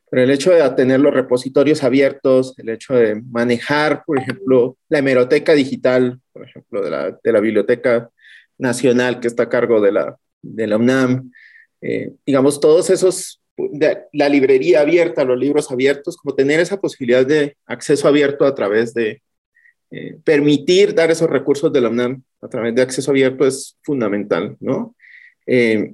pero 0.09 0.23
el 0.23 0.31
hecho 0.31 0.51
de 0.51 0.67
tener 0.71 0.99
los 0.99 1.13
repositorios 1.13 1.83
abiertos, 1.83 2.53
el 2.57 2.69
hecho 2.69 2.95
de 2.95 3.21
manejar, 3.29 4.03
por 4.05 4.17
ejemplo, 4.17 4.77
la 4.89 4.99
hemeroteca 4.99 5.53
digital, 5.53 6.19
por 6.31 6.43
ejemplo, 6.47 6.81
de 6.81 6.89
la, 6.89 7.19
de 7.23 7.31
la 7.31 7.39
Biblioteca 7.39 8.09
Nacional 8.57 9.19
que 9.19 9.27
está 9.27 9.43
a 9.43 9.49
cargo 9.49 9.81
de 9.81 9.91
la, 9.91 10.17
de 10.41 10.67
la 10.67 10.77
UNAM, 10.77 11.31
eh, 11.81 12.13
digamos, 12.25 12.59
todos 12.59 12.89
esos, 12.89 13.41
la 14.13 14.29
librería 14.29 14.81
abierta, 14.81 15.23
los 15.23 15.37
libros 15.37 15.71
abiertos, 15.71 16.17
como 16.17 16.35
tener 16.35 16.59
esa 16.59 16.79
posibilidad 16.79 17.25
de 17.25 17.57
acceso 17.65 18.07
abierto 18.07 18.45
a 18.45 18.55
través 18.55 18.93
de, 18.93 19.21
eh, 19.89 20.17
permitir 20.25 20.93
dar 20.93 21.11
esos 21.11 21.29
recursos 21.29 21.71
de 21.71 21.79
la 21.79 21.87
UNAM 21.87 22.21
a 22.41 22.49
través 22.49 22.75
de 22.75 22.81
acceso 22.81 23.09
abierto 23.11 23.47
es 23.47 23.77
fundamental, 23.83 24.57
¿no? 24.59 24.97
Eh, 25.45 25.93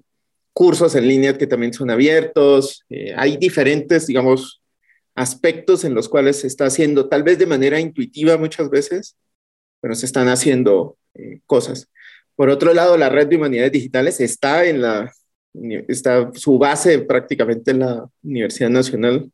cursos 0.53 0.95
en 0.95 1.07
línea 1.07 1.37
que 1.37 1.47
también 1.47 1.73
son 1.73 1.89
abiertos, 1.89 2.85
hay 3.15 3.37
diferentes, 3.37 4.07
digamos, 4.07 4.61
aspectos 5.15 5.83
en 5.83 5.93
los 5.93 6.09
cuales 6.09 6.41
se 6.41 6.47
está 6.47 6.65
haciendo, 6.65 7.09
tal 7.09 7.23
vez 7.23 7.37
de 7.37 7.45
manera 7.45 7.79
intuitiva 7.79 8.37
muchas 8.37 8.69
veces, 8.69 9.17
pero 9.81 9.95
se 9.95 10.05
están 10.05 10.27
haciendo 10.27 10.97
cosas. 11.45 11.89
Por 12.35 12.49
otro 12.49 12.73
lado, 12.73 12.97
la 12.97 13.09
red 13.09 13.27
de 13.27 13.35
humanidades 13.35 13.71
digitales 13.71 14.19
está 14.19 14.65
en 14.65 14.81
la 14.81 15.11
está 15.87 16.31
su 16.33 16.57
base 16.57 16.99
prácticamente 16.99 17.71
en 17.71 17.79
la 17.79 18.05
Universidad 18.23 18.69
Nacional 18.69 19.31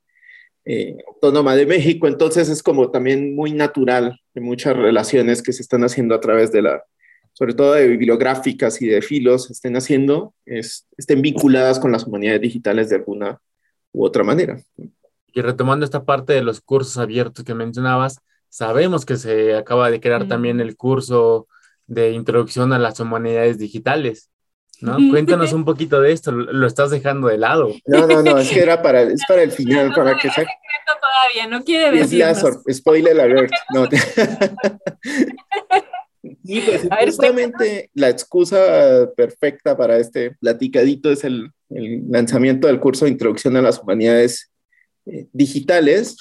eh, 0.66 0.98
Autónoma 1.08 1.56
de 1.56 1.66
México, 1.66 2.08
entonces 2.08 2.50
es 2.50 2.62
como 2.62 2.92
también 2.92 3.36
muy 3.36 3.54
natural 3.54 4.20
de 4.34 4.42
muchas 4.42 4.76
relaciones 4.76 5.42
que 5.42 5.54
se 5.54 5.62
están 5.62 5.84
haciendo 5.84 6.14
a 6.14 6.20
través 6.20 6.52
de 6.52 6.62
la, 6.62 6.84
sobre 7.40 7.54
todo 7.54 7.74
de 7.74 7.88
bibliográficas 7.88 8.82
y 8.82 8.88
de 8.88 9.02
filos, 9.02 9.50
estén 9.50 9.78
haciendo, 9.78 10.34
estén 10.46 11.22
vinculadas 11.22 11.80
con 11.80 11.94
las 11.94 12.06
humanidades 12.06 12.42
digitales 12.42 12.90
de 12.90 12.98
alguna 12.98 13.40
u 13.94 14.04
otra 14.04 14.26
manera. 14.26 14.62
Y 15.28 15.40
retomando 15.40 15.86
esta 15.86 16.04
parte 16.04 16.34
de 16.34 16.42
los 16.42 16.60
cursos 16.60 16.98
abiertos 16.98 17.46
que 17.46 17.54
mencionabas, 17.54 18.20
sabemos 18.50 19.06
que 19.06 19.16
se 19.16 19.56
acaba 19.56 19.90
de 19.90 20.02
crear 20.02 20.28
también 20.28 20.60
el 20.60 20.76
curso 20.76 21.48
de 21.88 22.12
introducción 22.12 22.74
a 22.74 22.80
las 22.80 23.00
humanidades 23.00 23.58
digitales. 23.58 24.30
¿no? 24.82 24.98
Cuéntanos 25.10 25.54
un 25.54 25.64
poquito 25.64 26.02
de 26.02 26.12
esto, 26.12 26.34
lo 26.34 26.68
estás 26.68 26.92
dejando 26.92 27.30
de 27.30 27.38
lado. 27.38 27.74
No, 27.86 28.06
no, 28.06 28.22
no, 28.22 28.38
es 28.38 28.50
que 28.50 28.60
era 28.60 28.82
para, 28.82 29.04
es 29.04 29.24
para 29.26 29.44
el 29.44 29.54
final, 29.54 29.94
para 29.94 30.18
que 30.18 30.30
sea... 30.30 30.46
todavía, 30.86 31.48
no 31.48 31.64
quiere 31.64 32.00
decir. 32.00 32.26
spoiler 32.74 33.18
alert. 33.18 33.54
No. 33.74 33.88
y 36.22 36.62
pues 36.62 36.88
justamente 37.06 37.90
la 37.94 38.10
excusa 38.10 39.10
perfecta 39.16 39.78
para 39.78 39.98
este 39.98 40.32
platicadito 40.40 41.12
es 41.12 41.24
el, 41.24 41.52
el 41.70 42.04
lanzamiento 42.10 42.68
del 42.68 42.80
curso 42.80 43.06
de 43.06 43.12
Introducción 43.12 43.56
a 43.56 43.62
las 43.62 43.80
Humanidades 43.80 44.52
eh, 45.06 45.28
Digitales, 45.32 46.18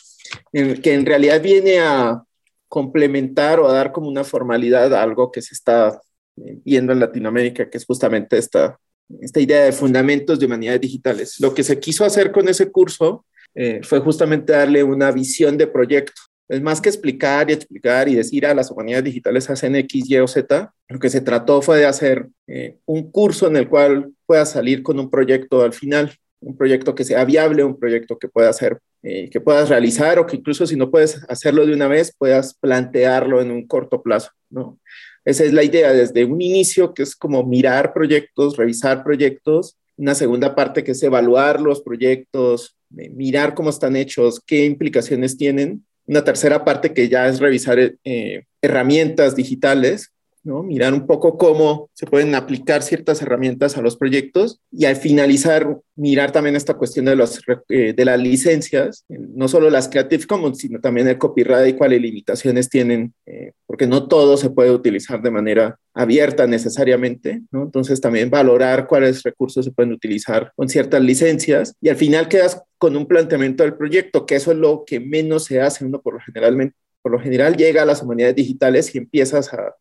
en, 0.53 0.81
que 0.81 0.95
en 0.95 1.07
realidad 1.07 1.43
viene 1.43 1.81
a 1.81 2.23
complementar 2.69 3.61
o 3.61 3.69
a 3.69 3.73
dar 3.73 3.93
como 3.93 4.09
una 4.09 4.25
formalidad 4.25 4.95
a 4.95 5.03
algo 5.03 5.33
que 5.33 5.43
se 5.43 5.55
está 5.55 6.01
viendo 6.37 6.93
en 6.93 7.01
Latinoamérica, 7.01 7.69
que 7.69 7.79
es 7.79 7.85
justamente 7.85 8.39
esta, 8.39 8.79
esta 9.21 9.41
idea 9.41 9.65
de 9.65 9.73
fundamentos 9.73 10.39
de 10.39 10.47
humanidades 10.47 10.81
digitales. 10.81 11.41
Lo 11.41 11.55
que 11.55 11.65
se 11.65 11.81
quiso 11.81 12.05
hacer 12.05 12.31
con 12.31 12.49
ese 12.49 12.71
curso 12.71 13.25
eh, 13.55 13.81
fue 13.83 14.01
justamente 14.01 14.53
darle 14.53 14.85
una 14.85 15.11
visión 15.11 15.57
de 15.57 15.67
proyecto. 15.67 16.21
Es 16.49 16.63
más 16.63 16.81
que 16.81 16.89
explicar 16.89 17.51
y 17.51 17.53
explicar 17.53 18.09
y 18.09 18.15
decir 18.15 18.47
a 18.47 18.55
las 18.55 18.71
humanidades 18.71 19.05
digitales 19.05 19.51
hacen 19.51 19.77
X, 19.77 20.09
Y 20.09 20.17
o 20.19 20.27
Z, 20.27 20.73
lo 20.89 20.99
que 20.99 21.11
se 21.11 21.21
trató 21.21 21.61
fue 21.61 21.79
de 21.79 21.87
hacer 21.87 22.29
eh, 22.47 22.79
un 22.87 23.11
curso 23.11 23.49
en 23.49 23.57
el 23.57 23.69
cual 23.69 24.13
puedas 24.27 24.53
salir 24.53 24.83
con 24.83 24.99
un 24.99 25.11
proyecto 25.11 25.63
al 25.63 25.73
final, 25.73 26.15
un 26.41 26.57
proyecto 26.57 26.95
que 26.95 27.05
sea 27.05 27.25
viable, 27.25 27.65
un 27.65 27.79
proyecto 27.79 28.19
que 28.19 28.29
pueda 28.29 28.53
ser 28.53 28.79
eh, 29.03 29.31
que 29.31 29.41
puedas 29.41 29.69
realizar 29.69 30.19
o 30.19 30.27
que 30.27 30.37
incluso 30.37 30.67
si 30.67 30.75
no 30.75 30.91
puedes 30.91 31.23
hacerlo 31.29 31.65
de 31.65 31.73
una 31.73 31.87
vez, 31.87 32.13
puedas 32.19 32.55
plantearlo 32.55 33.41
en 33.41 33.53
un 33.53 33.65
corto 33.65 34.03
plazo, 34.03 34.33
¿no? 34.51 34.81
Esa 35.25 35.45
es 35.45 35.53
la 35.53 35.63
idea 35.63 35.93
desde 35.93 36.25
un 36.25 36.41
inicio, 36.43 36.95
que 36.95 37.05
es 37.05 37.15
como 37.15 37.45
mirar 37.45 37.93
proyectos, 37.93 38.57
revisar 38.57 39.05
proyectos. 39.05 39.77
Una 39.97 40.17
segunda 40.17 40.55
parte 40.55 40.83
que 40.83 40.93
es 40.93 41.03
evaluar 41.03 41.61
los 41.61 41.81
proyectos, 41.83 42.77
eh, 42.97 43.09
mirar 43.11 43.55
cómo 43.55 43.71
están 43.71 43.95
hechos, 43.95 44.41
qué 44.45 44.65
implicaciones 44.65 45.37
tienen. 45.37 45.85
Una 46.09 46.25
tercera 46.25 46.65
parte 46.65 46.95
que 46.95 47.09
ya 47.09 47.29
es 47.29 47.39
revisar 47.39 47.79
eh, 47.79 48.45
herramientas 48.63 49.37
digitales 49.37 50.11
Mirar 50.45 50.95
un 50.95 51.07
poco 51.07 51.37
cómo 51.37 51.91
se 51.93 52.07
pueden 52.07 52.35
aplicar 52.35 52.83
ciertas 52.83 53.21
herramientas 53.21 53.77
a 53.77 53.83
los 53.83 53.97
proyectos 53.97 54.61
y 54.71 54.87
al 54.87 54.97
finalizar 54.97 55.79
mirar 55.95 56.33
también 56.33 56.57
esta 56.57 56.75
cuestión 56.75 57.07
de, 57.07 57.17
los, 57.17 57.41
eh, 57.69 57.93
de 57.93 58.05
las 58.05 58.21
licencias, 58.21 59.05
no 59.09 59.49
solo 59.49 59.69
las 59.69 59.89
Creative 59.89 60.27
Commons, 60.27 60.59
sino 60.59 60.81
también 60.81 61.09
el 61.09 61.19
copyright 61.19 61.69
y 61.69 61.77
cuáles 61.77 62.01
limitaciones 62.01 62.69
tienen, 62.69 63.13
eh, 63.27 63.53
porque 63.67 63.87
no 63.87 64.07
todo 64.07 64.37
se 64.37 64.51
puede 64.51 64.71
utilizar 64.71 65.21
de 65.21 65.31
manera 65.31 65.79
abierta 65.93 66.47
necesariamente, 66.47 67.43
Entonces 67.53 68.01
también 68.01 68.31
valorar 68.31 68.87
cuáles 68.87 69.23
recursos 69.25 69.65
se 69.65 69.73
pueden 69.73 69.93
utilizar 69.93 70.53
con 70.55 70.69
ciertas 70.69 71.03
licencias 71.03 71.75
y 71.81 71.89
al 71.89 71.97
final 71.97 72.29
quedas 72.29 72.63
con 72.79 72.97
un 72.97 73.07
planteamiento 73.07 73.65
del 73.65 73.75
proyecto, 73.75 74.25
que 74.25 74.37
eso 74.37 74.53
es 74.53 74.59
lo 74.59 74.85
que 74.87 75.01
menos 75.01 75.45
se 75.47 75.61
hace. 75.61 75.85
Uno 75.85 76.01
por 76.01 76.15
lo 76.15 76.21
generalmente 76.21 76.77
por 77.03 77.13
lo 77.13 77.21
general 77.21 77.57
llega 77.57 77.83
a 77.83 77.87
las 77.87 78.03
humanidades 78.03 78.37
digitales 78.37 78.95
y 78.95 78.99
empiezas 78.99 79.53
a, 79.55 79.75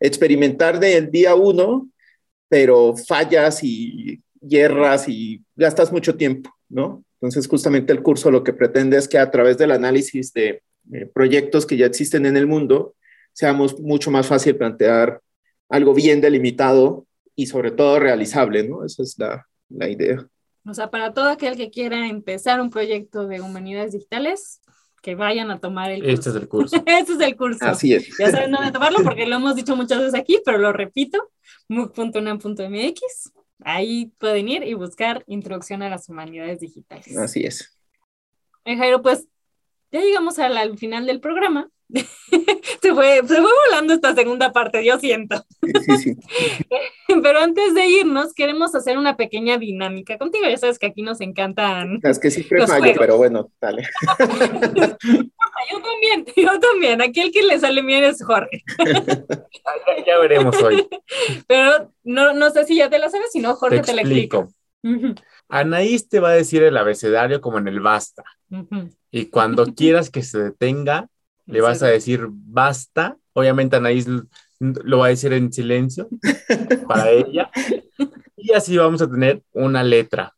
experimentar 0.00 0.78
del 0.78 1.10
día 1.10 1.34
uno, 1.34 1.88
pero 2.48 2.96
fallas 2.96 3.62
y 3.62 4.22
hierras 4.40 5.08
y 5.08 5.42
gastas 5.56 5.92
mucho 5.92 6.16
tiempo, 6.16 6.50
¿no? 6.68 7.04
Entonces, 7.20 7.48
justamente 7.48 7.92
el 7.92 8.02
curso 8.02 8.30
lo 8.30 8.44
que 8.44 8.52
pretende 8.52 8.96
es 8.96 9.08
que 9.08 9.18
a 9.18 9.30
través 9.30 9.58
del 9.58 9.72
análisis 9.72 10.32
de 10.32 10.62
proyectos 11.12 11.66
que 11.66 11.76
ya 11.76 11.86
existen 11.86 12.26
en 12.26 12.36
el 12.36 12.46
mundo, 12.46 12.94
seamos 13.32 13.78
mucho 13.80 14.10
más 14.10 14.26
fácil 14.26 14.56
plantear 14.56 15.20
algo 15.68 15.94
bien 15.94 16.20
delimitado 16.20 17.06
y 17.34 17.46
sobre 17.46 17.70
todo 17.70 17.98
realizable, 17.98 18.66
¿no? 18.66 18.84
Esa 18.84 19.02
es 19.02 19.18
la, 19.18 19.46
la 19.68 19.88
idea. 19.88 20.26
O 20.66 20.74
sea, 20.74 20.90
para 20.90 21.14
todo 21.14 21.28
aquel 21.28 21.56
que 21.56 21.70
quiera 21.70 22.08
empezar 22.08 22.60
un 22.60 22.70
proyecto 22.70 23.26
de 23.26 23.40
humanidades 23.40 23.92
digitales, 23.92 24.60
que 25.08 25.14
vayan 25.14 25.50
a 25.50 25.58
tomar 25.58 25.90
el 25.90 26.02
curso. 26.02 26.12
Este 26.12 26.28
es 26.28 26.36
el 26.36 26.48
curso. 26.48 26.76
este 26.86 27.12
es 27.14 27.20
el 27.20 27.34
curso. 27.34 27.64
Así 27.64 27.94
es. 27.94 28.18
Ya 28.18 28.30
saben 28.30 28.52
dónde 28.52 28.70
tomarlo 28.72 28.98
porque 29.02 29.24
lo 29.24 29.36
hemos 29.36 29.56
dicho 29.56 29.74
muchas 29.74 30.00
veces 30.00 30.14
aquí, 30.14 30.38
pero 30.44 30.58
lo 30.58 30.70
repito, 30.70 31.30
MOOC.unam.mx. 31.68 33.32
Ahí 33.64 34.12
pueden 34.18 34.48
ir 34.48 34.64
y 34.64 34.74
buscar 34.74 35.24
Introducción 35.26 35.82
a 35.82 35.88
las 35.88 36.10
Humanidades 36.10 36.60
Digitales. 36.60 37.16
Así 37.16 37.46
es. 37.46 37.74
Eh, 38.66 38.76
Jairo, 38.76 39.00
pues 39.00 39.26
ya 39.90 40.00
llegamos 40.02 40.38
al 40.38 40.76
final 40.76 41.06
del 41.06 41.20
programa. 41.20 41.70
se, 42.80 42.94
fue, 42.94 43.16
se 43.26 43.40
fue 43.40 43.50
volando 43.66 43.94
esta 43.94 44.14
segunda 44.14 44.52
parte, 44.52 44.84
yo 44.84 44.98
siento. 44.98 45.44
Sí, 45.84 45.96
sí. 45.96 46.16
Pero 47.22 47.40
antes 47.40 47.74
de 47.74 47.86
irnos, 47.86 48.34
queremos 48.34 48.74
hacer 48.74 48.98
una 48.98 49.16
pequeña 49.16 49.58
dinámica 49.58 50.18
contigo. 50.18 50.44
Ya 50.48 50.56
sabes 50.58 50.78
que 50.78 50.86
aquí 50.86 51.02
nos 51.02 51.20
encantan. 51.20 52.00
Es 52.02 52.18
que 52.18 52.30
siempre 52.30 52.66
fallo, 52.66 52.92
pero 52.96 53.16
bueno, 53.16 53.50
dale. 53.60 53.82
yo 54.68 55.82
también, 55.82 56.26
yo 56.36 56.60
también. 56.60 57.00
Aquí 57.00 57.20
el 57.20 57.32
que 57.32 57.42
le 57.42 57.58
sale 57.58 57.80
bien 57.82 58.04
es 58.04 58.22
Jorge. 58.22 58.62
ya 60.06 60.18
veremos 60.18 60.62
hoy. 60.62 60.86
Pero 61.46 61.92
no, 62.04 62.34
no 62.34 62.50
sé 62.50 62.64
si 62.64 62.76
ya 62.76 62.90
te 62.90 62.98
lo 62.98 63.08
sabes, 63.08 63.32
si 63.32 63.40
no, 63.40 63.54
Jorge 63.54 63.80
te, 63.80 63.94
lo 63.94 64.00
explico. 64.00 64.52
Anaís 65.48 66.08
te 66.08 66.20
va 66.20 66.30
a 66.30 66.34
decir 66.34 66.62
el 66.62 66.76
abecedario 66.76 67.40
como 67.40 67.58
en 67.58 67.68
el 67.68 67.80
basta. 67.80 68.24
Y 69.10 69.26
cuando 69.26 69.74
quieras 69.74 70.10
que 70.10 70.22
se 70.22 70.38
detenga, 70.38 71.08
le 71.48 71.60
vas 71.60 71.82
a 71.82 71.88
decir 71.88 72.26
basta. 72.30 73.16
Obviamente 73.32 73.76
Anaís 73.76 74.06
lo 74.60 74.98
va 74.98 75.06
a 75.06 75.10
decir 75.10 75.32
en 75.32 75.52
silencio 75.52 76.08
para 76.86 77.10
ella. 77.10 77.50
Y 78.36 78.52
así 78.52 78.76
vamos 78.76 79.02
a 79.02 79.10
tener 79.10 79.42
una 79.52 79.82
letra. 79.82 80.34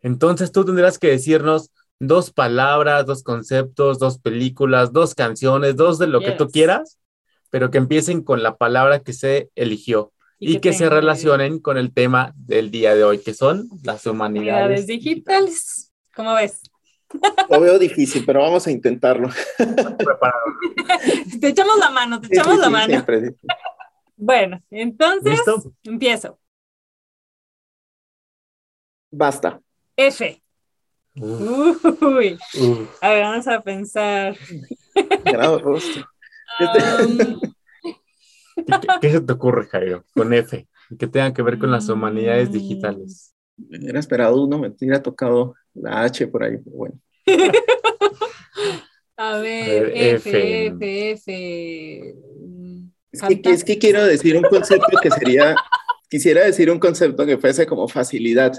Entonces 0.00 0.50
tú 0.50 0.64
tendrás 0.64 0.98
que 0.98 1.08
decirnos 1.08 1.70
dos 2.00 2.32
palabras, 2.32 3.06
dos 3.06 3.22
conceptos, 3.22 3.98
dos 3.98 4.18
películas, 4.18 4.92
dos 4.92 5.14
canciones, 5.14 5.76
dos 5.76 5.98
de 5.98 6.06
lo 6.06 6.20
que 6.20 6.32
tú 6.32 6.48
quieras, 6.48 6.98
pero 7.50 7.70
que 7.70 7.78
empiecen 7.78 8.22
con 8.22 8.42
la 8.42 8.56
palabra 8.56 9.00
que 9.00 9.12
se 9.12 9.50
eligió. 9.54 10.12
y, 10.40 10.60
que, 10.60 10.72
se 10.72 10.88
relacionen 10.88 11.58
con 11.58 11.78
el 11.78 11.92
tema 11.92 12.32
del 12.36 12.70
día 12.70 12.94
de 12.94 13.02
hoy, 13.02 13.18
que 13.18 13.34
son 13.34 13.68
las 13.82 14.06
humanidades, 14.06 14.86
digitales. 14.86 15.92
¿Cómo 16.14 16.34
ves? 16.34 16.62
Lo 17.48 17.60
veo 17.60 17.78
difícil, 17.78 18.24
pero 18.26 18.40
vamos 18.40 18.66
a 18.66 18.70
intentarlo. 18.70 19.28
te 21.40 21.48
echamos 21.48 21.78
la 21.78 21.90
mano, 21.90 22.20
te 22.20 22.28
echamos 22.28 22.58
la 22.58 22.70
mano. 22.70 23.04
Bueno, 24.16 24.60
entonces 24.70 25.40
empiezo. 25.84 26.38
Basta. 29.10 29.60
F. 29.96 30.42
Uy. 31.14 32.38
A 33.00 33.08
ver, 33.08 33.22
vamos 33.22 33.48
a 33.48 33.60
pensar. 33.60 34.36
Grado 35.24 35.58
rostro. 35.62 36.04
¿Qué, 39.00 39.10
se 39.10 39.20
te 39.20 39.32
ocurre, 39.32 39.66
Jairo, 39.66 40.04
con 40.14 40.32
F? 40.32 40.66
Que 40.98 41.06
tenga 41.06 41.32
que 41.32 41.42
ver 41.42 41.58
con 41.58 41.70
las 41.70 41.88
humanidades 41.88 42.50
digitales. 42.52 43.34
Me 43.58 43.78
hubiera 43.78 44.00
esperado 44.00 44.42
uno, 44.42 44.58
me 44.58 44.68
hubiera 44.68 45.02
tocado 45.02 45.54
la 45.74 46.02
H 46.02 46.26
por 46.28 46.44
ahí, 46.44 46.58
pero 46.58 46.76
bueno. 46.76 46.98
A 49.16 49.38
ver, 49.38 49.92
F, 49.94 50.66
F, 50.68 51.10
F. 51.10 52.14
Es 53.10 53.22
que, 53.22 53.50
es 53.50 53.64
que 53.64 53.78
quiero 53.78 54.04
decir 54.04 54.36
un 54.36 54.44
concepto 54.44 54.96
que 55.02 55.10
sería, 55.10 55.56
quisiera 56.08 56.44
decir 56.44 56.70
un 56.70 56.78
concepto 56.78 57.26
que 57.26 57.36
fuese 57.36 57.66
como 57.66 57.88
facilidad, 57.88 58.52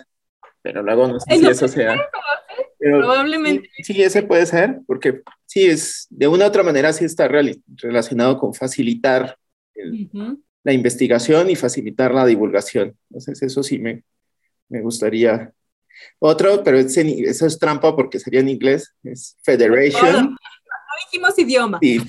pero 0.62 0.84
luego 0.84 1.08
no 1.08 1.20
sé 1.20 1.38
si 1.38 1.48
eso 1.48 1.68
sea. 1.68 1.96
Probablemente. 2.78 3.70
Sí, 3.84 4.02
ese 4.02 4.24
puede 4.24 4.46
ser, 4.46 4.80
porque 4.88 5.22
sí, 5.46 5.66
es 5.66 6.08
de 6.10 6.28
una 6.28 6.46
u 6.46 6.48
otra 6.48 6.64
manera 6.64 6.94
sí 6.94 7.06
está 7.06 7.28
relacionado 7.28 8.38
con 8.38 8.54
facilitar 8.54 9.38
la 10.64 10.74
investigación 10.74 11.50
y 11.50 11.56
facilitar 11.56 12.14
la 12.14 12.26
divulgación. 12.26 12.98
Entonces, 13.10 13.42
eso 13.42 13.64
sí 13.64 13.80
me, 13.80 14.04
me 14.70 14.82
gustaría. 14.82 15.52
Otro, 16.20 16.64
pero 16.64 16.78
eso 16.78 17.46
es 17.46 17.60
trampa 17.60 17.96
porque 17.96 18.20
sería 18.20 18.40
en 18.40 18.50
inglés, 18.50 18.94
es 19.04 19.38
Federation. 19.44 20.32
No, 20.32 20.38
dijimos 21.06 21.38
idioma. 21.38 21.80
Sí, 21.82 22.00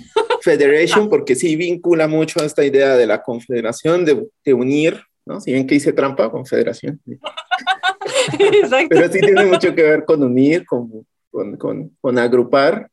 Federation, 0.43 1.09
porque 1.09 1.35
sí 1.35 1.57
vincula 1.57 2.07
mucho 2.07 2.41
a 2.41 2.45
esta 2.45 2.65
idea 2.65 2.97
de 2.97 3.07
la 3.07 3.23
confederación, 3.23 4.05
de, 4.05 4.29
de 4.45 4.55
unir, 4.55 5.03
¿no? 5.27 5.41
Si 5.41 5.53
bien 5.53 5.67
que 5.67 5.75
hice 5.75 5.93
trampa, 5.93 6.31
confederación. 6.31 7.01
Exacto. 8.39 8.89
Pero 8.91 9.13
sí 9.13 9.21
tiene 9.21 9.47
mucho 9.47 9.75
que 9.75 9.83
ver 9.83 10.05
con 10.05 10.23
unir, 10.23 10.65
con, 10.67 11.07
con, 11.31 11.57
con, 11.57 11.97
con 12.01 12.19
agrupar, 12.19 12.89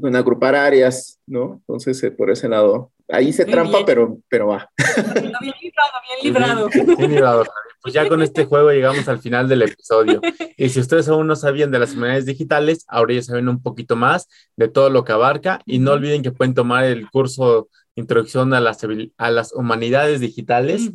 con 0.00 0.14
agrupar 0.14 0.54
áreas, 0.54 1.18
¿no? 1.26 1.54
Entonces, 1.60 2.02
eh, 2.02 2.10
por 2.10 2.30
ese 2.30 2.48
lado, 2.48 2.92
ahí 3.08 3.32
se 3.32 3.44
trampa, 3.44 3.84
pero, 3.84 4.18
pero 4.28 4.48
va. 4.48 4.70
Bien 5.40 5.54
librado, 5.60 5.92
bien 6.02 6.18
librado. 6.22 6.68
Bien 6.68 7.10
librado. 7.10 7.44
Pues 7.86 7.94
ya 7.94 8.08
con 8.08 8.20
este 8.20 8.46
juego 8.46 8.72
llegamos 8.72 9.06
al 9.06 9.20
final 9.20 9.48
del 9.48 9.62
episodio. 9.62 10.20
Y 10.56 10.70
si 10.70 10.80
ustedes 10.80 11.06
aún 11.06 11.28
no 11.28 11.36
sabían 11.36 11.70
de 11.70 11.78
las 11.78 11.94
humanidades 11.94 12.26
digitales, 12.26 12.84
ahora 12.88 13.14
ya 13.14 13.22
saben 13.22 13.48
un 13.48 13.62
poquito 13.62 13.94
más 13.94 14.26
de 14.56 14.66
todo 14.66 14.90
lo 14.90 15.04
que 15.04 15.12
abarca. 15.12 15.60
Y 15.66 15.78
no 15.78 15.92
olviden 15.92 16.24
que 16.24 16.32
pueden 16.32 16.52
tomar 16.52 16.82
el 16.82 17.08
curso 17.08 17.68
Introducción 17.94 18.52
a 18.54 18.60
las, 18.60 18.80
a 19.18 19.30
las 19.30 19.52
Humanidades 19.52 20.18
Digitales 20.18 20.90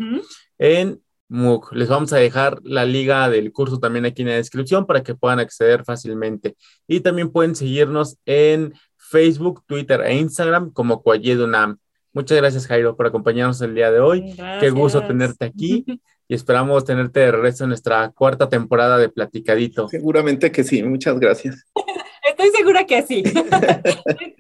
en 0.57 1.01
MOOC. 1.29 1.71
Les 1.71 1.87
vamos 1.87 2.11
a 2.11 2.17
dejar 2.17 2.59
la 2.61 2.83
liga 2.83 3.29
del 3.29 3.53
curso 3.53 3.79
también 3.79 4.03
aquí 4.03 4.23
en 4.23 4.27
la 4.27 4.35
descripción 4.35 4.85
para 4.85 5.01
que 5.01 5.15
puedan 5.15 5.39
acceder 5.39 5.85
fácilmente. 5.85 6.57
Y 6.89 6.99
también 6.99 7.31
pueden 7.31 7.55
seguirnos 7.55 8.17
en 8.25 8.73
Facebook, 8.97 9.63
Twitter 9.65 10.01
e 10.01 10.15
Instagram 10.15 10.73
como 10.73 11.01
Cuayedunam. 11.01 11.77
Muchas 12.11 12.37
gracias, 12.37 12.67
Jairo, 12.67 12.97
por 12.97 13.07
acompañarnos 13.07 13.61
el 13.61 13.75
día 13.75 13.89
de 13.89 14.01
hoy. 14.01 14.35
Qué 14.59 14.69
gusto 14.71 15.01
tenerte 15.07 15.45
aquí 15.45 15.85
y 16.31 16.33
esperamos 16.33 16.85
tenerte 16.85 17.19
de 17.19 17.31
regreso 17.33 17.65
en 17.65 17.71
nuestra 17.71 18.09
cuarta 18.11 18.47
temporada 18.47 18.97
de 18.97 19.09
Platicadito. 19.09 19.89
Seguramente 19.89 20.49
que 20.49 20.63
sí, 20.63 20.81
muchas 20.81 21.19
gracias. 21.19 21.65
Estoy 22.29 22.51
segura 22.51 22.85
que 22.85 23.01
sí. 23.01 23.21
muchas 23.25 23.51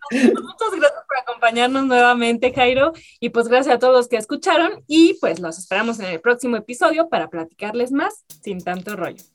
gracias 0.09 1.03
por 1.05 1.17
acompañarnos 1.21 1.83
nuevamente, 1.83 2.53
Jairo, 2.53 2.93
y 3.19 3.27
pues 3.27 3.49
gracias 3.49 3.75
a 3.75 3.79
todos 3.79 3.93
los 3.93 4.07
que 4.07 4.15
escucharon 4.15 4.85
y 4.87 5.17
pues 5.19 5.41
los 5.41 5.59
esperamos 5.59 5.99
en 5.99 6.05
el 6.05 6.21
próximo 6.21 6.55
episodio 6.55 7.09
para 7.09 7.29
platicarles 7.29 7.91
más 7.91 8.23
sin 8.41 8.63
tanto 8.63 8.95
rollo. 8.95 9.25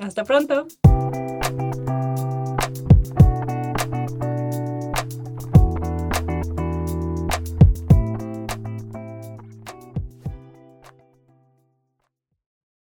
Hasta 0.00 0.24
pronto. 0.24 0.66